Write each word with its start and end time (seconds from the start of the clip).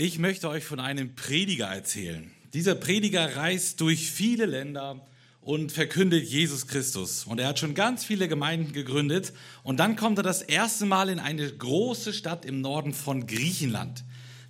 Ich 0.00 0.20
möchte 0.20 0.48
euch 0.48 0.62
von 0.62 0.78
einem 0.78 1.16
Prediger 1.16 1.66
erzählen. 1.66 2.30
Dieser 2.54 2.76
Prediger 2.76 3.34
reist 3.34 3.80
durch 3.80 4.12
viele 4.12 4.46
Länder 4.46 5.04
und 5.40 5.72
verkündet 5.72 6.24
Jesus 6.24 6.68
Christus. 6.68 7.24
Und 7.24 7.40
er 7.40 7.48
hat 7.48 7.58
schon 7.58 7.74
ganz 7.74 8.04
viele 8.04 8.28
Gemeinden 8.28 8.72
gegründet. 8.72 9.32
Und 9.64 9.78
dann 9.78 9.96
kommt 9.96 10.18
er 10.18 10.22
das 10.22 10.40
erste 10.40 10.86
Mal 10.86 11.08
in 11.08 11.18
eine 11.18 11.52
große 11.52 12.12
Stadt 12.12 12.44
im 12.44 12.60
Norden 12.60 12.94
von 12.94 13.26
Griechenland. 13.26 14.04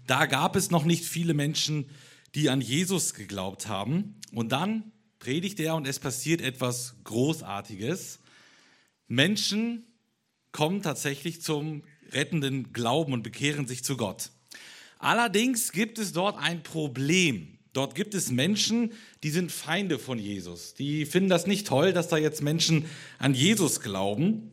Da 0.07 0.27
gab 0.27 0.55
es 0.55 0.71
noch 0.71 0.85
nicht 0.85 1.07
viele 1.07 1.33
Menschen, 1.33 1.89
die 2.35 2.51
an 2.51 2.61
Jesus 2.61 3.15
geglaubt 3.15 3.69
haben. 3.69 4.21
Und 4.35 4.53
dann 4.53 4.93
predigt 5.19 5.61
er 5.61 5.77
und 5.77 5.87
es 5.87 5.99
passiert 5.99 6.43
etwas 6.43 6.97
Großartiges. 7.05 8.19
Menschen 9.07 9.87
kommen 10.53 10.83
tatsächlich 10.83 11.41
zum 11.41 11.85
rettenden 12.13 12.75
Glauben 12.75 13.15
und 13.15 13.23
bekehren 13.23 13.67
sich 13.67 13.83
zu 13.83 13.97
Gott. 13.97 14.29
Allerdings 14.99 15.73
gibt 15.73 15.99
es 15.99 16.13
dort 16.13 16.39
ein 16.39 16.63
Problem. 16.63 17.59
Dort 17.73 17.95
gibt 17.95 18.15
es 18.15 18.31
Menschen, 18.31 18.93
die 19.23 19.31
sind 19.31 19.53
Feinde 19.53 19.99
von 19.99 20.19
Jesus. 20.19 20.75
Die 20.75 21.07
finden 21.07 21.29
das 21.29 21.47
nicht 21.47 21.67
toll, 21.67 21.93
dass 21.93 22.09
da 22.09 22.17
jetzt 22.17 22.43
Menschen 22.43 22.87
an 23.19 23.35
Jesus 23.35 23.81
glauben. 23.81 24.51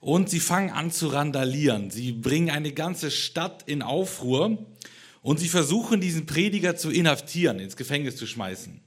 Und 0.00 0.30
sie 0.30 0.40
fangen 0.40 0.70
an 0.70 0.90
zu 0.90 1.08
randalieren. 1.08 1.90
Sie 1.90 2.12
bringen 2.12 2.50
eine 2.50 2.72
ganze 2.72 3.10
Stadt 3.10 3.64
in 3.66 3.82
Aufruhr 3.82 4.66
und 5.22 5.38
sie 5.38 5.48
versuchen, 5.48 6.00
diesen 6.00 6.26
Prediger 6.26 6.76
zu 6.76 6.90
inhaftieren, 6.90 7.58
ins 7.58 7.76
Gefängnis 7.76 8.16
zu 8.16 8.26
schmeißen. 8.26 8.80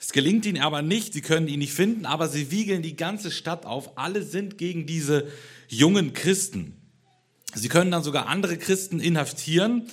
Es 0.00 0.12
gelingt 0.12 0.46
ihnen 0.46 0.62
aber 0.62 0.82
nicht, 0.82 1.12
sie 1.12 1.22
können 1.22 1.48
ihn 1.48 1.58
nicht 1.58 1.72
finden, 1.72 2.06
aber 2.06 2.28
sie 2.28 2.52
wiegeln 2.52 2.82
die 2.82 2.96
ganze 2.96 3.30
Stadt 3.30 3.66
auf. 3.66 3.98
Alle 3.98 4.22
sind 4.22 4.58
gegen 4.58 4.86
diese 4.86 5.26
jungen 5.68 6.12
Christen. 6.12 6.76
Sie 7.54 7.68
können 7.68 7.90
dann 7.90 8.04
sogar 8.04 8.26
andere 8.26 8.58
Christen 8.58 9.00
inhaftieren 9.00 9.88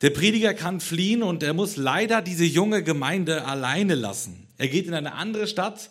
der 0.00 0.10
Prediger 0.10 0.54
kann 0.54 0.80
fliehen 0.80 1.22
und 1.22 1.42
er 1.42 1.54
muss 1.54 1.76
leider 1.76 2.22
diese 2.22 2.44
junge 2.44 2.82
Gemeinde 2.82 3.44
alleine 3.44 3.94
lassen. 3.94 4.46
Er 4.56 4.68
geht 4.68 4.86
in 4.86 4.94
eine 4.94 5.14
andere 5.14 5.46
Stadt 5.46 5.90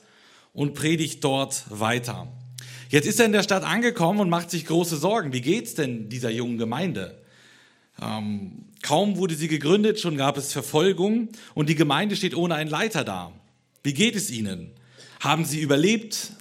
und 0.54 0.74
predigt 0.74 1.24
dort 1.24 1.66
weiter. 1.70 2.28
Jetzt 2.90 3.06
ist 3.06 3.20
er 3.20 3.26
in 3.26 3.34
der 3.34 3.44
Stadt 3.44 3.64
angekommen 3.64 4.20
und 4.22 4.30
macht 4.30 4.50
sich 4.50 4.66
große 4.66 4.96
Sorgen. 4.96 5.34
Wie 5.34 5.42
geht's 5.42 5.74
denn 5.74 6.08
dieser 6.08 6.30
jungen 6.30 6.58
Gemeinde? 6.58 7.22
Ähm, 8.02 8.66
kaum 8.82 9.18
wurde 9.18 9.36
sie 9.36 9.50
gegründet, 9.50 10.00
schon 10.00 10.16
gab 10.16 10.38
es 10.38 10.54
Verfolgung 10.54 11.30
und 11.54 11.68
die 11.68 11.76
Gemeinde 11.76 12.16
steht 12.16 12.36
ohne 12.36 12.56
einen 12.56 12.70
Leiter 12.70 13.04
da. 13.04 13.34
Wie 13.84 13.94
geht 13.94 14.16
es 14.16 14.32
ihnen? 14.32 14.72
Haben 15.20 15.44
sie 15.44 15.60
überlebt 15.60 16.32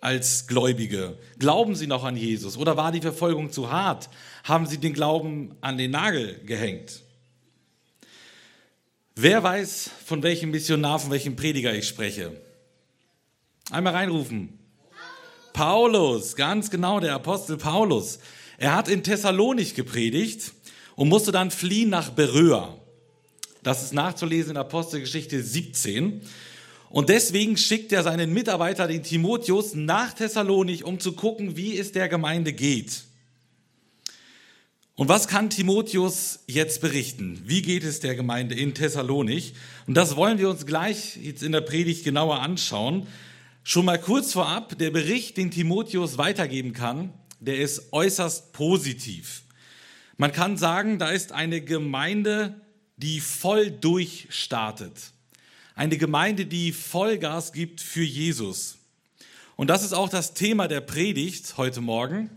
als 0.00 0.46
Gläubige? 0.46 1.18
Glauben 1.38 1.74
sie 1.74 1.86
noch 1.86 2.04
an 2.04 2.16
Jesus 2.16 2.56
oder 2.56 2.76
war 2.76 2.92
die 2.92 3.00
Verfolgung 3.00 3.50
zu 3.50 3.70
hart? 3.70 4.08
Haben 4.48 4.66
sie 4.66 4.78
den 4.78 4.94
Glauben 4.94 5.54
an 5.60 5.76
den 5.76 5.90
Nagel 5.90 6.40
gehängt. 6.46 7.02
Wer 9.14 9.42
weiß, 9.42 9.90
von 10.06 10.22
welchem 10.22 10.50
Missionar, 10.50 10.98
von 10.98 11.10
welchem 11.10 11.36
Prediger 11.36 11.74
ich 11.74 11.86
spreche? 11.86 12.40
Einmal 13.70 13.94
reinrufen. 13.94 14.58
Paulus, 15.52 16.36
ganz 16.36 16.70
genau, 16.70 17.00
der 17.00 17.14
Apostel 17.14 17.56
Paulus. 17.56 18.20
Er 18.58 18.74
hat 18.74 18.88
in 18.88 19.02
Thessalonich 19.02 19.74
gepredigt 19.74 20.52
und 20.94 21.08
musste 21.08 21.32
dann 21.32 21.50
fliehen 21.50 21.90
nach 21.90 22.10
Beröa. 22.10 22.78
Das 23.62 23.82
ist 23.82 23.92
nachzulesen 23.92 24.52
in 24.52 24.56
Apostelgeschichte 24.56 25.42
17. 25.42 26.22
Und 26.90 27.08
deswegen 27.08 27.56
schickt 27.56 27.92
er 27.92 28.02
seinen 28.02 28.32
Mitarbeiter, 28.32 28.86
den 28.86 29.02
Timotheus, 29.02 29.74
nach 29.74 30.14
Thessalonich, 30.14 30.84
um 30.84 31.00
zu 31.00 31.12
gucken, 31.12 31.56
wie 31.56 31.76
es 31.76 31.92
der 31.92 32.08
Gemeinde 32.08 32.52
geht. 32.52 33.07
Und 34.98 35.08
was 35.08 35.28
kann 35.28 35.48
Timotheus 35.48 36.40
jetzt 36.48 36.80
berichten? 36.80 37.40
Wie 37.44 37.62
geht 37.62 37.84
es 37.84 38.00
der 38.00 38.16
Gemeinde 38.16 38.56
in 38.56 38.74
Thessalonich? 38.74 39.54
Und 39.86 39.94
das 39.94 40.16
wollen 40.16 40.38
wir 40.38 40.50
uns 40.50 40.66
gleich 40.66 41.16
jetzt 41.22 41.44
in 41.44 41.52
der 41.52 41.60
Predigt 41.60 42.02
genauer 42.02 42.40
anschauen. 42.40 43.06
Schon 43.62 43.84
mal 43.84 44.00
kurz 44.00 44.32
vorab, 44.32 44.76
der 44.76 44.90
Bericht, 44.90 45.36
den 45.36 45.52
Timotheus 45.52 46.18
weitergeben 46.18 46.72
kann, 46.72 47.12
der 47.38 47.60
ist 47.60 47.92
äußerst 47.92 48.52
positiv. 48.52 49.42
Man 50.16 50.32
kann 50.32 50.56
sagen, 50.56 50.98
da 50.98 51.10
ist 51.10 51.30
eine 51.30 51.60
Gemeinde, 51.60 52.60
die 52.96 53.20
voll 53.20 53.70
durchstartet. 53.70 55.12
Eine 55.76 55.96
Gemeinde, 55.96 56.44
die 56.44 56.72
Vollgas 56.72 57.52
gibt 57.52 57.80
für 57.80 58.02
Jesus. 58.02 58.78
Und 59.54 59.70
das 59.70 59.84
ist 59.84 59.92
auch 59.92 60.08
das 60.08 60.34
Thema 60.34 60.66
der 60.66 60.80
Predigt 60.80 61.56
heute 61.56 61.82
Morgen. 61.82 62.30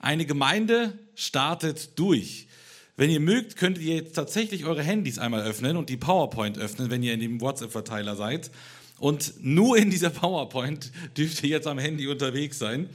Eine 0.00 0.24
Gemeinde 0.24 0.98
startet 1.14 1.98
durch. 1.98 2.48
Wenn 2.96 3.10
ihr 3.10 3.20
mögt, 3.20 3.56
könntet 3.56 3.84
ihr 3.84 3.96
jetzt 3.96 4.14
tatsächlich 4.14 4.64
eure 4.64 4.82
Handys 4.82 5.18
einmal 5.18 5.42
öffnen 5.42 5.76
und 5.76 5.90
die 5.90 5.98
PowerPoint 5.98 6.58
öffnen, 6.58 6.90
wenn 6.90 7.02
ihr 7.02 7.12
in 7.12 7.20
dem 7.20 7.40
WhatsApp-Verteiler 7.40 8.16
seid. 8.16 8.50
Und 8.98 9.34
nur 9.42 9.76
in 9.76 9.90
dieser 9.90 10.10
PowerPoint 10.10 10.90
dürft 11.16 11.42
ihr 11.42 11.50
jetzt 11.50 11.66
am 11.66 11.78
Handy 11.78 12.08
unterwegs 12.08 12.58
sein. 12.58 12.88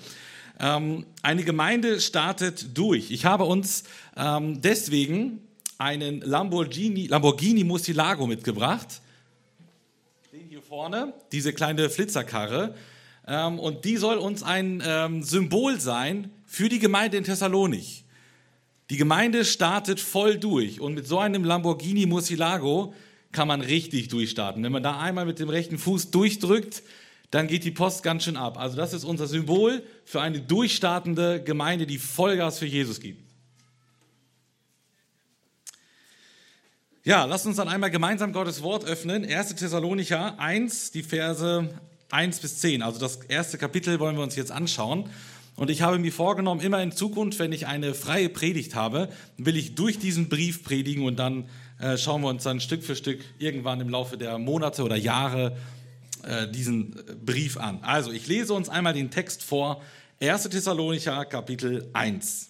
Ähm, 0.59 1.05
eine 1.21 1.43
Gemeinde 1.43 2.01
startet 2.01 2.75
durch. 2.75 3.11
Ich 3.11 3.25
habe 3.25 3.43
uns 3.43 3.83
ähm, 4.17 4.61
deswegen 4.61 5.41
einen 5.77 6.21
Lamborghini, 6.21 7.05
Lamborghini 7.05 7.63
Murcielago 7.63 8.25
mitgebracht. 8.25 9.01
Den 10.33 10.47
hier 10.49 10.61
vorne, 10.63 11.13
diese 11.31 11.53
kleine 11.53 11.89
Flitzerkarre. 11.91 12.73
Ähm, 13.27 13.59
und 13.59 13.85
die 13.85 13.97
soll 13.97 14.17
uns 14.17 14.41
ein 14.41 14.81
ähm, 14.85 15.21
Symbol 15.21 15.79
sein 15.79 16.31
für 16.45 16.69
die 16.69 16.79
Gemeinde 16.79 17.17
in 17.17 17.23
Thessalonich. 17.23 18.05
Die 18.89 18.97
Gemeinde 18.97 19.45
startet 19.45 19.99
voll 19.99 20.37
durch 20.37 20.79
und 20.79 20.93
mit 20.93 21.07
so 21.07 21.17
einem 21.17 21.43
Lamborghini 21.43 22.05
Murcielago 22.05 22.93
kann 23.31 23.47
man 23.47 23.61
richtig 23.61 24.07
durchstarten. 24.09 24.63
Wenn 24.63 24.71
man 24.71 24.83
da 24.83 24.99
einmal 24.99 25.25
mit 25.25 25.39
dem 25.39 25.49
rechten 25.49 25.77
Fuß 25.77 26.11
durchdrückt, 26.11 26.83
dann 27.31 27.47
geht 27.47 27.63
die 27.63 27.71
Post 27.71 28.03
ganz 28.03 28.23
schön 28.23 28.37
ab. 28.37 28.57
Also 28.57 28.77
das 28.77 28.93
ist 28.93 29.03
unser 29.03 29.27
Symbol 29.27 29.83
für 30.05 30.21
eine 30.21 30.39
durchstartende 30.39 31.43
Gemeinde, 31.43 31.87
die 31.87 31.97
Vollgas 31.97 32.59
für 32.59 32.65
Jesus 32.65 32.99
gibt. 32.99 33.25
Ja, 37.03 37.25
lasst 37.25 37.45
uns 37.45 37.57
dann 37.57 37.67
einmal 37.67 37.91
gemeinsam 37.91 38.33
Gottes 38.33 38.63
Wort 38.63 38.85
öffnen. 38.85 39.25
1. 39.25 39.55
Thessalonicher 39.55 40.39
1, 40.39 40.91
die 40.91 41.03
Verse 41.03 41.69
1 42.09 42.39
bis 42.39 42.59
10. 42.59 42.81
Also 42.81 42.99
das 42.99 43.17
erste 43.27 43.57
Kapitel 43.57 43.99
wollen 43.99 44.15
wir 44.15 44.23
uns 44.23 44.35
jetzt 44.35 44.51
anschauen. 44.51 45.09
Und 45.55 45.69
ich 45.69 45.81
habe 45.81 45.99
mir 45.99 46.11
vorgenommen, 46.11 46.59
immer 46.59 46.83
in 46.83 46.91
Zukunft, 46.91 47.39
wenn 47.39 47.53
ich 47.53 47.65
eine 47.65 47.93
freie 47.93 48.29
Predigt 48.29 48.75
habe, 48.75 49.09
will 49.37 49.55
ich 49.55 49.75
durch 49.75 49.99
diesen 49.99 50.27
Brief 50.27 50.63
predigen 50.63 51.05
und 51.05 51.17
dann 51.17 51.47
äh, 51.79 51.97
schauen 51.97 52.21
wir 52.21 52.29
uns 52.29 52.43
dann 52.43 52.59
Stück 52.59 52.83
für 52.83 52.95
Stück 52.95 53.21
irgendwann 53.39 53.79
im 53.79 53.89
Laufe 53.89 54.17
der 54.17 54.37
Monate 54.37 54.83
oder 54.83 54.97
Jahre 54.97 55.55
äh, 56.23 56.47
diesen 56.49 56.97
äh, 56.97 57.13
Brief 57.13 57.57
an. 57.57 57.79
Also 57.83 58.11
ich 58.11 58.27
lese 58.27 58.53
uns 58.53 58.67
einmal 58.67 58.93
den 58.93 59.11
Text 59.11 59.43
vor. 59.43 59.81
1. 60.19 60.43
Thessalonicher 60.49 61.23
Kapitel 61.25 61.89
1. 61.93 62.49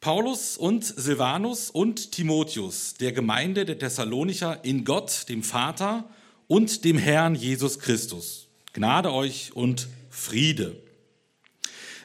Paulus 0.00 0.58
und 0.58 0.84
Silvanus 0.84 1.70
und 1.70 2.12
Timotheus, 2.12 2.92
der 2.94 3.12
Gemeinde 3.12 3.64
der 3.64 3.78
Thessalonicher 3.78 4.62
in 4.62 4.84
Gott, 4.84 5.28
dem 5.30 5.42
Vater 5.42 6.04
und 6.46 6.84
dem 6.84 6.98
Herrn 6.98 7.34
Jesus 7.34 7.78
Christus. 7.78 8.48
Gnade 8.74 9.12
euch 9.12 9.56
und 9.56 9.88
Friede. 10.14 10.76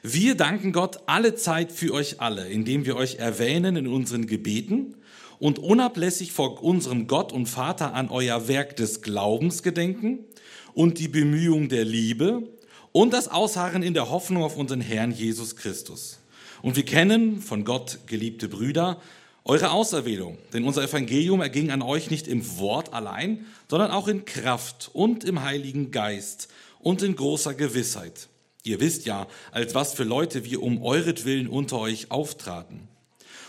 Wir 0.02 0.36
danken 0.36 0.74
Gott 0.74 1.02
alle 1.06 1.36
Zeit 1.36 1.72
für 1.72 1.94
euch 1.94 2.20
alle, 2.20 2.50
indem 2.50 2.86
wir 2.86 2.96
euch 2.96 3.16
erwähnen 3.16 3.75
in 3.75 3.88
unseren 3.88 4.25
Gebeten 4.25 4.96
und 5.38 5.59
unablässig 5.59 6.31
vor 6.31 6.64
unserem 6.64 7.06
Gott 7.06 7.31
und 7.31 7.46
Vater 7.46 7.94
an 7.94 8.09
euer 8.09 8.47
Werk 8.47 8.75
des 8.75 9.03
Glaubens 9.03 9.62
gedenken 9.62 10.25
und 10.74 10.97
die 10.97 11.08
Bemühung 11.08 11.70
der 11.70 11.86
Liebe 11.86 12.50
und 12.92 13.14
das 13.14 13.28
Ausharren 13.28 13.84
in 13.84 13.94
der 13.94 14.09
Hoffnung 14.09 14.44
auf 14.44 14.58
unseren 14.58 14.81
Herrn 14.81 15.12
Jesus 15.12 15.56
Christus. 15.56 16.20
Und 16.64 16.76
wir 16.76 16.86
kennen 16.86 17.41
von 17.41 17.64
Gott, 17.64 18.00
geliebte 18.08 18.50
Brüder, 18.50 19.00
eure 19.46 19.70
Auserwählung, 19.70 20.38
denn 20.52 20.64
unser 20.64 20.84
Evangelium 20.84 21.41
erging 21.41 21.70
an 21.70 21.84
euch 21.84 22.09
nicht 22.09 22.28
im 22.28 22.58
Wort 22.58 22.91
allein, 22.91 23.46
sondern 23.70 23.91
auch 23.91 24.08
in 24.08 24.26
Kraft 24.26 24.90
und 24.94 25.23
im 25.23 25.44
Heiligen 25.44 25.91
Geist 25.91 26.50
und 26.79 27.02
in 27.02 27.16
großer 27.16 27.53
Gewissheit. 27.53 28.29
Ihr 28.64 28.79
wisst 28.79 29.05
ja, 29.05 29.28
als 29.52 29.76
was 29.76 29.93
für 29.93 30.03
Leute 30.03 30.46
wir 30.46 30.61
um 30.61 30.81
euretwillen 30.81 31.47
unter 31.47 31.79
euch 31.79 32.11
auftraten. 32.11 32.87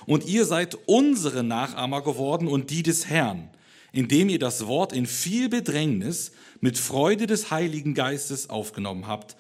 Und 0.07 0.27
ihr 0.27 0.45
seid 0.45 0.79
unsere 0.87 1.43
Nachahmer 1.43 2.03
geworden 2.03 2.49
und 2.49 2.71
die 2.71 2.83
des 2.83 3.07
Herrn, 3.07 3.51
indem 3.93 4.29
ihr 4.29 4.39
das 4.39 4.67
Wort 4.67 4.93
in 4.93 5.07
viel 5.07 5.49
Bedrängnis 5.49 6.33
mit 6.61 6.79
Freude 6.79 7.27
des 7.27 7.51
Heiligen 7.51 7.95
Geistes 7.95 8.51
aufgenommen 8.51 9.07
habt, 9.07 9.37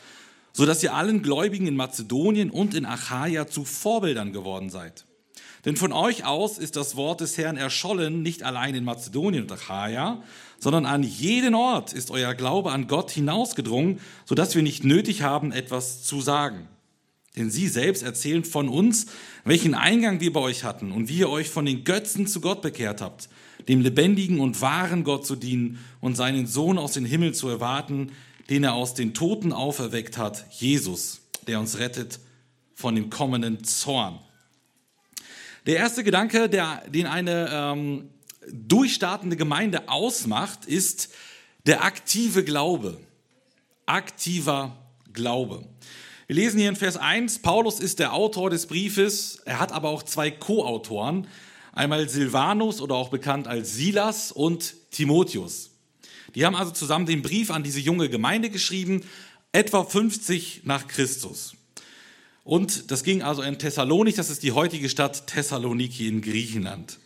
so 0.52 0.66
dass 0.66 0.82
ihr 0.82 0.94
allen 0.94 1.22
Gläubigen 1.22 1.66
in 1.66 1.76
Mazedonien 1.76 2.50
und 2.50 2.75
in 2.75 2.84
Achaia 2.84 3.46
zu 3.46 3.64
Vorbildern 3.64 4.32
geworden 4.32 4.70
seid. 4.70 5.04
Denn 5.64 5.76
von 5.76 5.92
euch 5.92 6.24
aus 6.24 6.56
ist 6.56 6.76
das 6.76 6.96
Wort 6.96 7.20
des 7.20 7.36
Herrn 7.36 7.56
erschollen, 7.56 8.22
nicht 8.22 8.42
allein 8.42 8.74
in 8.74 8.84
Mazedonien 8.84 9.42
und 9.42 9.52
Achaia, 9.52 10.22
sondern 10.58 10.86
an 10.86 11.02
jeden 11.02 11.54
Ort 11.54 11.92
ist 11.92 12.10
euer 12.10 12.34
Glaube 12.34 12.72
an 12.72 12.86
Gott 12.86 13.10
hinausgedrungen, 13.10 14.00
sodass 14.24 14.54
wir 14.54 14.62
nicht 14.62 14.84
nötig 14.84 15.22
haben, 15.22 15.52
etwas 15.52 16.02
zu 16.02 16.20
sagen. 16.20 16.68
Denn 17.36 17.50
sie 17.50 17.68
selbst 17.68 18.02
erzählen 18.02 18.44
von 18.44 18.68
uns, 18.68 19.06
welchen 19.44 19.74
Eingang 19.74 20.20
wir 20.20 20.32
bei 20.32 20.40
euch 20.40 20.64
hatten 20.64 20.92
und 20.92 21.08
wie 21.08 21.18
ihr 21.18 21.30
euch 21.30 21.48
von 21.48 21.64
den 21.64 21.84
Götzen 21.84 22.26
zu 22.26 22.40
Gott 22.40 22.62
bekehrt 22.62 23.00
habt, 23.00 23.28
dem 23.68 23.82
lebendigen 23.82 24.40
und 24.40 24.60
wahren 24.60 25.04
Gott 25.04 25.26
zu 25.26 25.36
dienen 25.36 25.78
und 26.00 26.16
seinen 26.16 26.46
Sohn 26.46 26.78
aus 26.78 26.92
dem 26.92 27.04
Himmel 27.04 27.34
zu 27.34 27.48
erwarten, 27.48 28.12
den 28.48 28.64
er 28.64 28.74
aus 28.74 28.94
den 28.94 29.14
Toten 29.14 29.52
auferweckt 29.52 30.18
hat, 30.18 30.46
Jesus, 30.50 31.20
der 31.46 31.60
uns 31.60 31.78
rettet 31.78 32.18
von 32.74 32.94
dem 32.94 33.10
kommenden 33.10 33.62
Zorn. 33.62 34.18
Der 35.66 35.76
erste 35.76 36.02
Gedanke, 36.04 36.48
der, 36.48 36.82
den 36.88 37.06
eine 37.06 37.50
ähm, 37.52 38.10
durchstartende 38.50 39.36
Gemeinde 39.36 39.88
ausmacht, 39.88 40.64
ist 40.64 41.10
der 41.66 41.84
aktive 41.84 42.44
Glaube. 42.44 42.98
Aktiver 43.84 44.76
Glaube. 45.12 45.66
Wir 46.26 46.36
lesen 46.36 46.60
hier 46.60 46.68
in 46.68 46.76
Vers 46.76 46.96
1, 46.96 47.40
Paulus 47.40 47.80
ist 47.80 47.98
der 47.98 48.14
Autor 48.14 48.50
des 48.50 48.66
Briefes, 48.66 49.40
er 49.44 49.58
hat 49.58 49.72
aber 49.72 49.88
auch 49.88 50.04
zwei 50.04 50.30
Co-Autoren, 50.30 51.26
einmal 51.72 52.08
Silvanus 52.08 52.80
oder 52.80 52.94
auch 52.94 53.08
bekannt 53.08 53.46
als 53.48 53.74
Silas 53.74 54.32
und 54.32 54.74
Timotheus. 54.92 55.70
Die 56.36 56.46
haben 56.46 56.54
also 56.54 56.70
zusammen 56.70 57.06
den 57.06 57.22
Brief 57.22 57.50
an 57.50 57.64
diese 57.64 57.80
junge 57.80 58.08
Gemeinde 58.08 58.48
geschrieben, 58.48 59.02
etwa 59.52 59.84
50 59.84 60.62
nach 60.64 60.86
Christus. 60.86 61.54
Und 62.50 62.91
das 62.91 63.05
ging 63.05 63.23
also 63.23 63.43
in 63.43 63.61
Thessalonik, 63.61 64.17
das 64.17 64.29
ist 64.29 64.43
die 64.43 64.50
heutige 64.50 64.88
Stadt 64.88 65.29
Thessaloniki 65.29 66.08
in 66.08 66.20
Griechenland. 66.20 66.99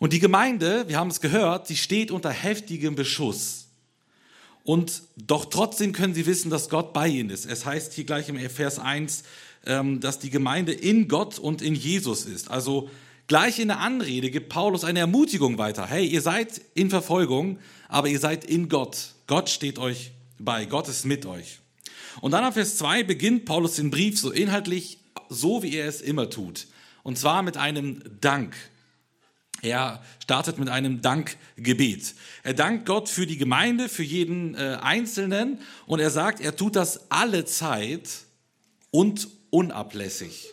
Und 0.00 0.12
die 0.12 0.18
Gemeinde, 0.18 0.88
wir 0.88 0.98
haben 0.98 1.10
es 1.10 1.20
gehört, 1.20 1.68
sie 1.68 1.76
steht 1.76 2.10
unter 2.10 2.30
heftigem 2.30 2.96
Beschuss. 2.96 3.68
Und 4.64 5.02
doch 5.14 5.44
trotzdem 5.44 5.92
können 5.92 6.12
sie 6.12 6.26
wissen, 6.26 6.50
dass 6.50 6.68
Gott 6.68 6.92
bei 6.92 7.06
ihnen 7.06 7.30
ist. 7.30 7.46
Es 7.46 7.64
heißt 7.64 7.92
hier 7.92 8.02
gleich 8.02 8.28
im 8.28 8.36
Vers 8.50 8.80
1, 8.80 9.22
ähm, 9.64 10.00
dass 10.00 10.18
die 10.18 10.30
Gemeinde 10.30 10.72
in 10.72 11.06
Gott 11.06 11.38
und 11.38 11.62
in 11.62 11.76
Jesus 11.76 12.24
ist. 12.24 12.50
Also 12.50 12.90
gleich 13.28 13.60
in 13.60 13.68
der 13.68 13.78
Anrede 13.78 14.32
gibt 14.32 14.48
Paulus 14.48 14.82
eine 14.82 14.98
Ermutigung 14.98 15.56
weiter. 15.58 15.86
Hey, 15.86 16.04
ihr 16.04 16.20
seid 16.20 16.60
in 16.74 16.90
Verfolgung, 16.90 17.60
aber 17.88 18.08
ihr 18.08 18.18
seid 18.18 18.44
in 18.44 18.68
Gott. 18.68 19.12
Gott 19.28 19.50
steht 19.50 19.78
euch 19.78 20.10
bei. 20.40 20.64
Gott 20.64 20.88
ist 20.88 21.06
mit 21.06 21.26
euch. 21.26 21.61
Und 22.20 22.32
dann 22.32 22.44
ab 22.44 22.54
Vers 22.54 22.76
2 22.76 23.02
beginnt 23.04 23.44
Paulus 23.44 23.76
den 23.76 23.90
Brief 23.90 24.18
so 24.18 24.30
inhaltlich, 24.30 24.98
so 25.28 25.62
wie 25.62 25.76
er 25.76 25.86
es 25.86 26.00
immer 26.00 26.30
tut. 26.30 26.66
Und 27.02 27.18
zwar 27.18 27.42
mit 27.42 27.56
einem 27.56 28.02
Dank. 28.20 28.54
Er 29.62 30.02
startet 30.18 30.58
mit 30.58 30.68
einem 30.68 31.02
Dankgebet. 31.02 32.14
Er 32.42 32.54
dankt 32.54 32.84
Gott 32.84 33.08
für 33.08 33.26
die 33.26 33.36
Gemeinde, 33.36 33.88
für 33.88 34.02
jeden 34.02 34.56
äh, 34.56 34.78
Einzelnen 34.80 35.60
und 35.86 36.00
er 36.00 36.10
sagt, 36.10 36.40
er 36.40 36.56
tut 36.56 36.74
das 36.74 37.10
alle 37.10 37.44
Zeit 37.44 38.08
und 38.90 39.28
unablässig. 39.50 40.52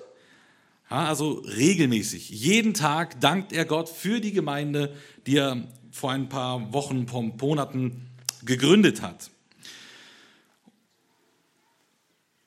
Ja, 0.91 1.07
also 1.07 1.43
regelmäßig. 1.45 2.29
Jeden 2.29 2.75
Tag 2.75 3.19
dankt 3.19 3.51
er 3.51 3.65
Gott 3.65 3.89
für 3.89 4.21
die 4.21 4.31
Gemeinde, 4.31 4.95
die 5.25 5.37
er 5.37 5.67
vor 5.91 6.11
ein 6.11 6.29
paar 6.29 6.73
Wochen, 6.73 7.05
Monaten 7.39 8.07
gegründet 8.43 9.01
hat. 9.01 9.31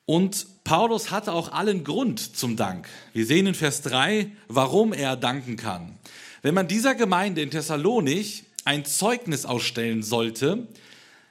Und 0.05 0.47
Paulus 0.63 1.11
hatte 1.11 1.31
auch 1.31 1.51
allen 1.51 1.83
Grund 1.83 2.35
zum 2.35 2.55
Dank. 2.55 2.87
Wir 3.13 3.25
sehen 3.25 3.47
in 3.47 3.55
Vers 3.55 3.81
3, 3.83 4.31
warum 4.47 4.91
er 4.91 5.15
danken 5.15 5.55
kann. 5.55 5.97
Wenn 6.41 6.53
man 6.53 6.67
dieser 6.67 6.93
Gemeinde 6.93 7.41
in 7.41 7.51
Thessalonich 7.51 8.43
ein 8.65 8.85
Zeugnis 8.85 9.45
ausstellen 9.45 10.03
sollte, 10.03 10.67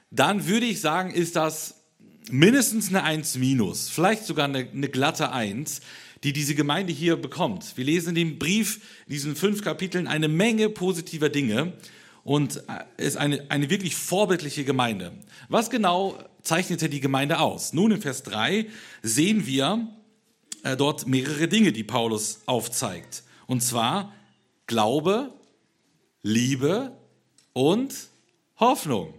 dann 0.09 0.47
würde 0.47 0.65
ich 0.65 0.81
sagen, 0.81 1.11
ist 1.11 1.35
das 1.35 1.75
mindestens 2.29 2.89
eine 2.89 3.03
1 3.03 3.37
minus, 3.37 3.89
vielleicht 3.89 4.25
sogar 4.25 4.45
eine, 4.45 4.67
eine 4.71 4.89
glatte 4.89 5.31
1, 5.31 5.81
die 6.23 6.33
diese 6.33 6.55
Gemeinde 6.55 6.93
hier 6.93 7.15
bekommt. 7.15 7.75
Wir 7.75 7.85
lesen 7.85 8.09
in 8.09 8.15
dem 8.15 8.39
Brief, 8.39 8.79
in 9.07 9.13
diesen 9.13 9.35
fünf 9.35 9.61
Kapiteln, 9.61 10.07
eine 10.07 10.29
Menge 10.29 10.69
positiver 10.69 11.29
Dinge 11.29 11.73
und 12.23 12.63
es 12.97 13.07
ist 13.07 13.17
eine, 13.17 13.45
eine 13.49 13.69
wirklich 13.69 13.95
vorbildliche 13.95 14.63
Gemeinde. 14.63 15.11
Was 15.49 15.69
genau 15.69 16.17
zeichnete 16.41 16.89
die 16.89 17.01
Gemeinde 17.01 17.39
aus? 17.39 17.73
Nun 17.73 17.91
in 17.91 18.01
Vers 18.01 18.23
3 18.23 18.65
sehen 19.01 19.45
wir 19.45 19.87
äh, 20.63 20.77
dort 20.77 21.05
mehrere 21.07 21.47
Dinge, 21.47 21.73
die 21.73 21.83
Paulus 21.83 22.41
aufzeigt. 22.45 23.23
Und 23.47 23.61
zwar 23.61 24.13
Glaube, 24.67 25.33
Liebe 26.21 26.93
und 27.51 27.93
Hoffnung. 28.57 29.13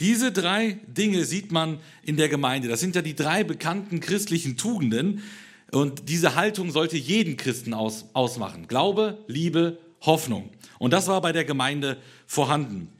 Diese 0.00 0.32
drei 0.32 0.80
Dinge 0.88 1.24
sieht 1.24 1.52
man 1.52 1.78
in 2.02 2.16
der 2.16 2.28
Gemeinde. 2.28 2.66
Das 2.66 2.80
sind 2.80 2.96
ja 2.96 3.02
die 3.02 3.14
drei 3.14 3.44
bekannten 3.44 4.00
christlichen 4.00 4.56
Tugenden. 4.56 5.22
Und 5.70 6.08
diese 6.08 6.34
Haltung 6.34 6.72
sollte 6.72 6.96
jeden 6.96 7.36
Christen 7.36 7.72
aus, 7.72 8.06
ausmachen. 8.12 8.66
Glaube, 8.66 9.24
Liebe, 9.28 9.78
Hoffnung. 10.02 10.50
Und 10.78 10.92
das 10.92 11.08
war 11.08 11.20
bei 11.20 11.32
der 11.32 11.44
Gemeinde 11.44 11.96
vorhanden. 12.26 12.92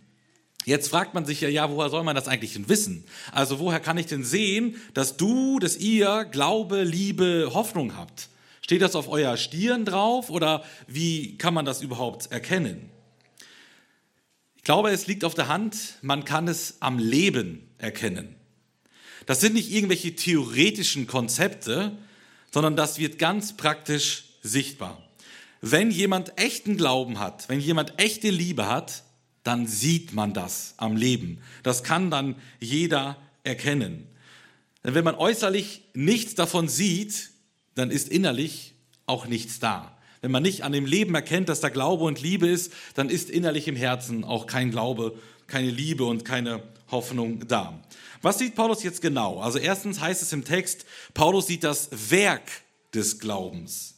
Jetzt 0.64 0.88
fragt 0.88 1.14
man 1.14 1.24
sich 1.24 1.40
ja, 1.40 1.48
ja, 1.48 1.70
woher 1.70 1.90
soll 1.90 2.04
man 2.04 2.14
das 2.14 2.28
eigentlich 2.28 2.52
denn 2.52 2.68
wissen? 2.68 3.04
Also 3.32 3.58
woher 3.58 3.80
kann 3.80 3.98
ich 3.98 4.06
denn 4.06 4.24
sehen, 4.24 4.76
dass 4.94 5.16
du, 5.16 5.58
dass 5.58 5.76
ihr 5.76 6.24
Glaube, 6.24 6.84
Liebe, 6.84 7.50
Hoffnung 7.52 7.96
habt? 7.96 8.28
Steht 8.60 8.82
das 8.82 8.94
auf 8.94 9.08
euer 9.08 9.36
Stirn 9.36 9.84
drauf 9.84 10.30
oder 10.30 10.62
wie 10.86 11.36
kann 11.36 11.52
man 11.52 11.64
das 11.64 11.82
überhaupt 11.82 12.30
erkennen? 12.30 12.90
Ich 14.56 14.62
glaube, 14.62 14.90
es 14.90 15.08
liegt 15.08 15.24
auf 15.24 15.34
der 15.34 15.48
Hand, 15.48 15.98
man 16.02 16.24
kann 16.24 16.46
es 16.46 16.76
am 16.78 17.00
Leben 17.00 17.68
erkennen. 17.78 18.36
Das 19.26 19.40
sind 19.40 19.54
nicht 19.54 19.72
irgendwelche 19.72 20.14
theoretischen 20.14 21.08
Konzepte, 21.08 21.98
sondern 22.52 22.76
das 22.76 22.98
wird 22.98 23.18
ganz 23.18 23.56
praktisch 23.56 24.24
sichtbar. 24.42 25.02
Wenn 25.64 25.92
jemand 25.92 26.38
echten 26.38 26.76
Glauben 26.76 27.20
hat, 27.20 27.48
wenn 27.48 27.60
jemand 27.60 27.94
echte 27.98 28.30
Liebe 28.30 28.66
hat, 28.66 29.04
dann 29.44 29.68
sieht 29.68 30.12
man 30.12 30.34
das 30.34 30.74
am 30.76 30.96
Leben. 30.96 31.38
Das 31.62 31.84
kann 31.84 32.10
dann 32.10 32.34
jeder 32.58 33.16
erkennen. 33.44 34.08
Denn 34.84 34.94
wenn 34.94 35.04
man 35.04 35.14
äußerlich 35.14 35.82
nichts 35.94 36.34
davon 36.34 36.68
sieht, 36.68 37.30
dann 37.76 37.92
ist 37.92 38.08
innerlich 38.08 38.74
auch 39.06 39.26
nichts 39.26 39.60
da. 39.60 39.96
Wenn 40.20 40.32
man 40.32 40.42
nicht 40.42 40.64
an 40.64 40.72
dem 40.72 40.84
Leben 40.84 41.14
erkennt, 41.14 41.48
dass 41.48 41.60
da 41.60 41.68
Glaube 41.68 42.04
und 42.04 42.20
Liebe 42.20 42.48
ist, 42.48 42.72
dann 42.94 43.08
ist 43.08 43.30
innerlich 43.30 43.68
im 43.68 43.76
Herzen 43.76 44.24
auch 44.24 44.48
kein 44.48 44.72
Glaube, 44.72 45.16
keine 45.46 45.70
Liebe 45.70 46.04
und 46.04 46.24
keine 46.24 46.62
Hoffnung 46.90 47.46
da. 47.46 47.80
Was 48.20 48.38
sieht 48.38 48.56
Paulus 48.56 48.82
jetzt 48.82 49.00
genau? 49.00 49.40
Also 49.40 49.58
erstens 49.58 50.00
heißt 50.00 50.22
es 50.22 50.32
im 50.32 50.44
Text, 50.44 50.86
Paulus 51.14 51.46
sieht 51.46 51.62
das 51.62 51.88
Werk 52.10 52.50
des 52.94 53.20
Glaubens. 53.20 53.94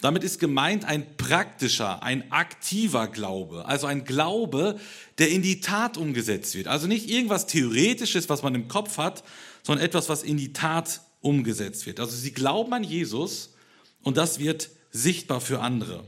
Damit 0.00 0.24
ist 0.24 0.38
gemeint 0.38 0.84
ein 0.84 1.16
praktischer, 1.16 2.02
ein 2.02 2.30
aktiver 2.30 3.08
Glaube, 3.08 3.64
also 3.66 3.86
ein 3.86 4.04
Glaube, 4.04 4.78
der 5.18 5.30
in 5.30 5.42
die 5.42 5.60
Tat 5.60 5.96
umgesetzt 5.96 6.54
wird. 6.54 6.68
Also 6.68 6.86
nicht 6.86 7.08
irgendwas 7.08 7.46
Theoretisches, 7.46 8.28
was 8.28 8.42
man 8.42 8.54
im 8.54 8.68
Kopf 8.68 8.98
hat, 8.98 9.24
sondern 9.62 9.84
etwas, 9.84 10.08
was 10.08 10.22
in 10.22 10.36
die 10.36 10.52
Tat 10.52 11.00
umgesetzt 11.22 11.86
wird. 11.86 11.98
Also 11.98 12.14
sie 12.14 12.32
glauben 12.32 12.72
an 12.74 12.84
Jesus 12.84 13.54
und 14.02 14.16
das 14.16 14.38
wird 14.38 14.70
sichtbar 14.90 15.40
für 15.40 15.60
andere. 15.60 16.04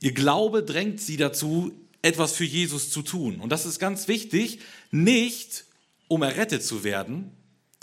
Ihr 0.00 0.12
Glaube 0.12 0.62
drängt 0.62 1.00
sie 1.00 1.16
dazu, 1.16 1.72
etwas 2.02 2.32
für 2.32 2.44
Jesus 2.44 2.90
zu 2.90 3.02
tun. 3.02 3.40
Und 3.40 3.50
das 3.50 3.66
ist 3.66 3.78
ganz 3.78 4.06
wichtig, 4.06 4.60
nicht 4.90 5.64
um 6.08 6.22
errettet 6.22 6.62
zu 6.62 6.84
werden, 6.84 7.32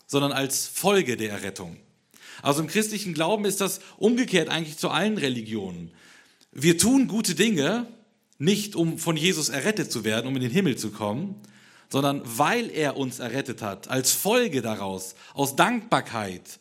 sondern 0.07 0.31
als 0.31 0.67
Folge 0.67 1.17
der 1.17 1.31
Errettung. 1.31 1.77
Also 2.43 2.61
im 2.61 2.67
christlichen 2.67 3.13
Glauben 3.13 3.45
ist 3.45 3.61
das 3.61 3.79
umgekehrt 3.97 4.49
eigentlich 4.49 4.77
zu 4.77 4.89
allen 4.89 5.17
Religionen. 5.17 5.91
Wir 6.51 6.77
tun 6.77 7.07
gute 7.07 7.35
Dinge 7.35 7.87
nicht, 8.37 8.75
um 8.75 8.99
von 8.99 9.15
Jesus 9.15 9.47
errettet 9.47 9.91
zu 9.91 10.03
werden, 10.03 10.27
um 10.27 10.35
in 10.35 10.41
den 10.41 10.51
Himmel 10.51 10.77
zu 10.77 10.91
kommen, 10.91 11.41
sondern 11.89 12.21
weil 12.25 12.69
er 12.69 12.97
uns 12.97 13.19
errettet 13.19 13.61
hat, 13.61 13.87
als 13.87 14.11
Folge 14.11 14.61
daraus, 14.61 15.15
aus 15.33 15.55
Dankbarkeit, 15.55 16.59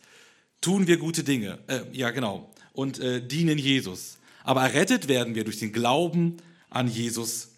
tun 0.61 0.87
wir 0.87 0.99
gute 0.99 1.25
Dinge. 1.25 1.59
Äh, 1.67 1.81
ja, 1.93 2.11
genau. 2.11 2.49
Und 2.73 3.01
äh, 3.01 3.21
dienen 3.21 3.59
Jesus. 3.59 4.19
Aber 4.45 4.63
errettet 4.63 5.09
werden 5.09 5.35
wir 5.35 5.43
durch 5.43 5.59
den 5.59 5.73
Glauben 5.73 6.37
an 6.71 6.87
Jesus 6.87 7.49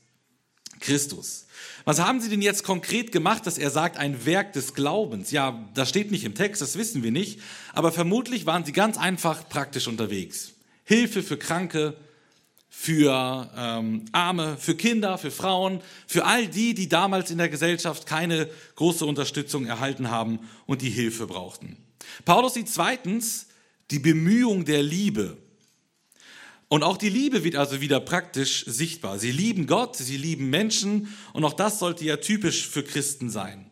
Christus. 0.80 1.43
Was 1.84 2.00
haben 2.00 2.20
sie 2.20 2.28
denn 2.28 2.42
jetzt 2.42 2.64
konkret 2.64 3.12
gemacht, 3.12 3.46
dass 3.46 3.58
er 3.58 3.70
sagt, 3.70 3.96
ein 3.96 4.24
Werk 4.26 4.52
des 4.52 4.74
Glaubens? 4.74 5.30
Ja, 5.30 5.68
das 5.74 5.88
steht 5.88 6.10
nicht 6.10 6.24
im 6.24 6.34
Text, 6.34 6.62
das 6.62 6.78
wissen 6.78 7.02
wir 7.02 7.12
nicht, 7.12 7.40
aber 7.72 7.92
vermutlich 7.92 8.46
waren 8.46 8.64
sie 8.64 8.72
ganz 8.72 8.96
einfach 8.96 9.48
praktisch 9.48 9.86
unterwegs. 9.86 10.52
Hilfe 10.84 11.22
für 11.22 11.36
Kranke, 11.36 11.96
für 12.76 13.50
ähm, 13.56 14.04
Arme, 14.12 14.56
für 14.58 14.74
Kinder, 14.74 15.16
für 15.16 15.30
Frauen, 15.30 15.80
für 16.06 16.24
all 16.24 16.48
die, 16.48 16.74
die 16.74 16.88
damals 16.88 17.30
in 17.30 17.38
der 17.38 17.48
Gesellschaft 17.48 18.04
keine 18.06 18.50
große 18.74 19.06
Unterstützung 19.06 19.64
erhalten 19.64 20.10
haben 20.10 20.40
und 20.66 20.82
die 20.82 20.90
Hilfe 20.90 21.26
brauchten. 21.26 21.76
Paulus 22.24 22.54
sieht 22.54 22.68
zweitens 22.68 23.46
die 23.90 24.00
Bemühung 24.00 24.64
der 24.64 24.82
Liebe. 24.82 25.38
Und 26.74 26.82
auch 26.82 26.96
die 26.96 27.08
Liebe 27.08 27.44
wird 27.44 27.54
also 27.54 27.80
wieder 27.80 28.00
praktisch 28.00 28.64
sichtbar. 28.66 29.20
Sie 29.20 29.30
lieben 29.30 29.68
Gott, 29.68 29.94
sie 29.94 30.16
lieben 30.16 30.50
Menschen 30.50 31.14
und 31.32 31.44
auch 31.44 31.52
das 31.52 31.78
sollte 31.78 32.04
ja 32.04 32.16
typisch 32.16 32.66
für 32.66 32.82
Christen 32.82 33.30
sein. 33.30 33.70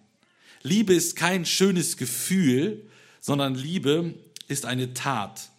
Liebe 0.63 0.95
ist 0.95 1.17
kein 1.17 1.45
schönes 1.45 1.97
Gefühl, 1.97 2.89
sondern 3.19 3.57
Liebe 3.57 4.15
ist 4.47 4.67
eine 4.67 4.95
Tat. 4.95 5.51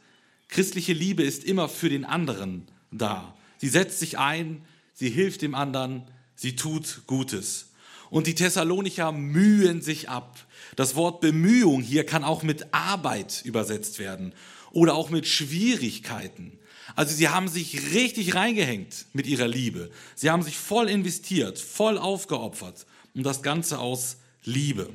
Christliche 0.48 0.94
Liebe 0.94 1.24
ist 1.24 1.44
immer 1.44 1.68
für 1.68 1.90
den 1.90 2.06
anderen 2.06 2.66
da. 2.92 3.36
Sie 3.58 3.68
setzt 3.68 4.00
sich 4.00 4.18
ein, 4.18 4.62
sie 4.94 5.10
hilft 5.10 5.42
dem 5.42 5.54
anderen, 5.54 6.04
sie 6.36 6.56
tut 6.56 7.02
Gutes. 7.08 7.72
Und 8.10 8.28
die 8.28 8.36
Thessalonicher 8.36 9.12
mühen 9.12 9.82
sich 9.82 10.08
ab. 10.08 10.48
Das 10.78 10.96
Wort 10.96 11.20
Bemühung 11.20 11.82
hier 11.82 12.06
kann 12.06 12.24
auch 12.24 12.42
mit 12.42 12.74
Arbeit 12.74 13.42
übersetzt 13.44 14.00
werden 14.00 14.34
oder 14.72 14.96
auch 14.96 15.10
mit 15.10 15.28
Schwierigkeiten. 15.28 16.58
Also 16.96 17.16
sie 17.16 17.30
haben 17.30 17.48
sich 17.48 17.94
richtig 17.94 18.36
reingehängt 18.36 19.06
mit 19.14 19.26
ihrer 19.26 19.48
Liebe. 19.48 19.90
Sie 20.16 20.30
haben 20.30 20.44
sich 20.44 20.58
voll 20.58 20.90
investiert, 20.90 21.58
voll 21.60 21.98
aufgeopfert 21.98 22.86
und 23.16 23.24
das 23.24 23.42
Ganze 23.42 23.80
aus 23.80 24.18
Liebe. 24.44 24.90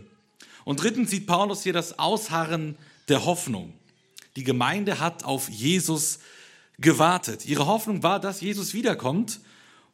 Und 0.64 0.82
drittens 0.82 1.10
sieht 1.10 1.26
Paulus 1.26 1.62
hier 1.62 1.72
das 1.72 1.98
Ausharren 1.98 2.76
der 3.08 3.24
Hoffnung. 3.24 3.74
Die 4.36 4.44
Gemeinde 4.44 5.00
hat 5.00 5.24
auf 5.24 5.48
Jesus 5.48 6.20
gewartet. 6.78 7.46
Ihre 7.46 7.66
Hoffnung 7.66 8.02
war, 8.02 8.20
dass 8.20 8.40
Jesus 8.40 8.74
wiederkommt 8.74 9.40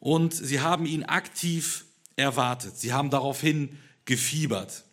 und 0.01 0.35
sie 0.35 0.61
haben 0.61 0.85
ihn 0.85 1.05
aktiv 1.05 1.87
erwartet. 2.17 2.77
Sie 2.77 2.93
haben 2.93 3.11
daraufhin 3.11 3.79
gefiebert. 4.05 4.85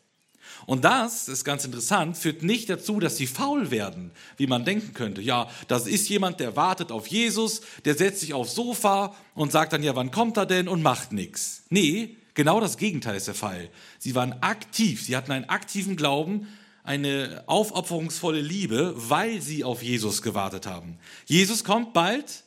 Und 0.65 0.83
das 0.83 1.27
ist 1.27 1.43
ganz 1.43 1.65
interessant, 1.65 2.17
führt 2.17 2.43
nicht 2.43 2.69
dazu, 2.69 2.99
dass 2.99 3.17
sie 3.17 3.27
faul 3.27 3.71
werden, 3.71 4.11
wie 4.37 4.47
man 4.47 4.65
denken 4.65 4.93
könnte. 4.93 5.21
Ja, 5.21 5.49
das 5.67 5.87
ist 5.87 6.09
jemand, 6.09 6.39
der 6.39 6.55
wartet 6.55 6.91
auf 6.91 7.07
Jesus, 7.07 7.61
der 7.85 7.95
setzt 7.95 8.21
sich 8.21 8.33
aufs 8.33 8.55
Sofa 8.55 9.15
und 9.33 9.51
sagt 9.51 9.73
dann, 9.73 9.83
ja, 9.83 9.95
wann 9.95 10.11
kommt 10.11 10.37
er 10.37 10.45
denn 10.45 10.67
und 10.67 10.81
macht 10.81 11.11
nichts. 11.11 11.63
Nee, 11.69 12.15
genau 12.33 12.59
das 12.59 12.77
Gegenteil 12.77 13.15
ist 13.15 13.27
der 13.27 13.35
Fall. 13.35 13.69
Sie 13.99 14.15
waren 14.15 14.33
aktiv, 14.41 15.03
sie 15.03 15.15
hatten 15.15 15.31
einen 15.31 15.49
aktiven 15.49 15.95
Glauben, 15.95 16.47
eine 16.83 17.43
aufopferungsvolle 17.47 18.41
Liebe, 18.41 18.93
weil 18.95 19.41
sie 19.41 19.63
auf 19.63 19.83
Jesus 19.83 20.21
gewartet 20.21 20.65
haben. 20.65 20.97
Jesus 21.25 21.63
kommt 21.63 21.93
bald, 21.93 22.43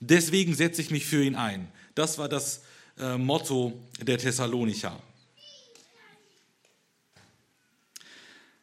deswegen 0.00 0.54
setze 0.54 0.82
ich 0.82 0.90
mich 0.90 1.06
für 1.06 1.22
ihn 1.22 1.34
ein. 1.34 1.68
Das 1.94 2.18
war 2.18 2.28
das 2.28 2.62
äh, 2.98 3.16
Motto 3.16 3.72
der 4.00 4.18
Thessalonicher. 4.18 4.98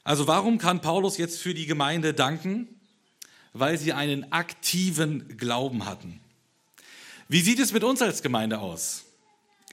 Also 0.03 0.27
warum 0.27 0.57
kann 0.57 0.81
Paulus 0.81 1.17
jetzt 1.17 1.39
für 1.39 1.53
die 1.53 1.65
Gemeinde 1.65 2.13
danken? 2.13 2.67
Weil 3.53 3.77
sie 3.77 3.93
einen 3.93 4.31
aktiven 4.31 5.38
Glauben 5.38 5.86
hatten. 5.86 6.19
Wie 7.29 7.41
sieht 7.41 7.60
es 7.60 7.72
mit 7.72 7.83
uns 7.83 8.01
als 8.01 8.22
Gemeinde 8.22 8.60
aus? 8.60 9.05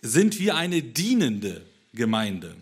Sind 0.03 0.39
wir 0.39 0.55
eine 0.57 0.83
dienende 0.83 1.67
Gemeinde? 1.93 2.57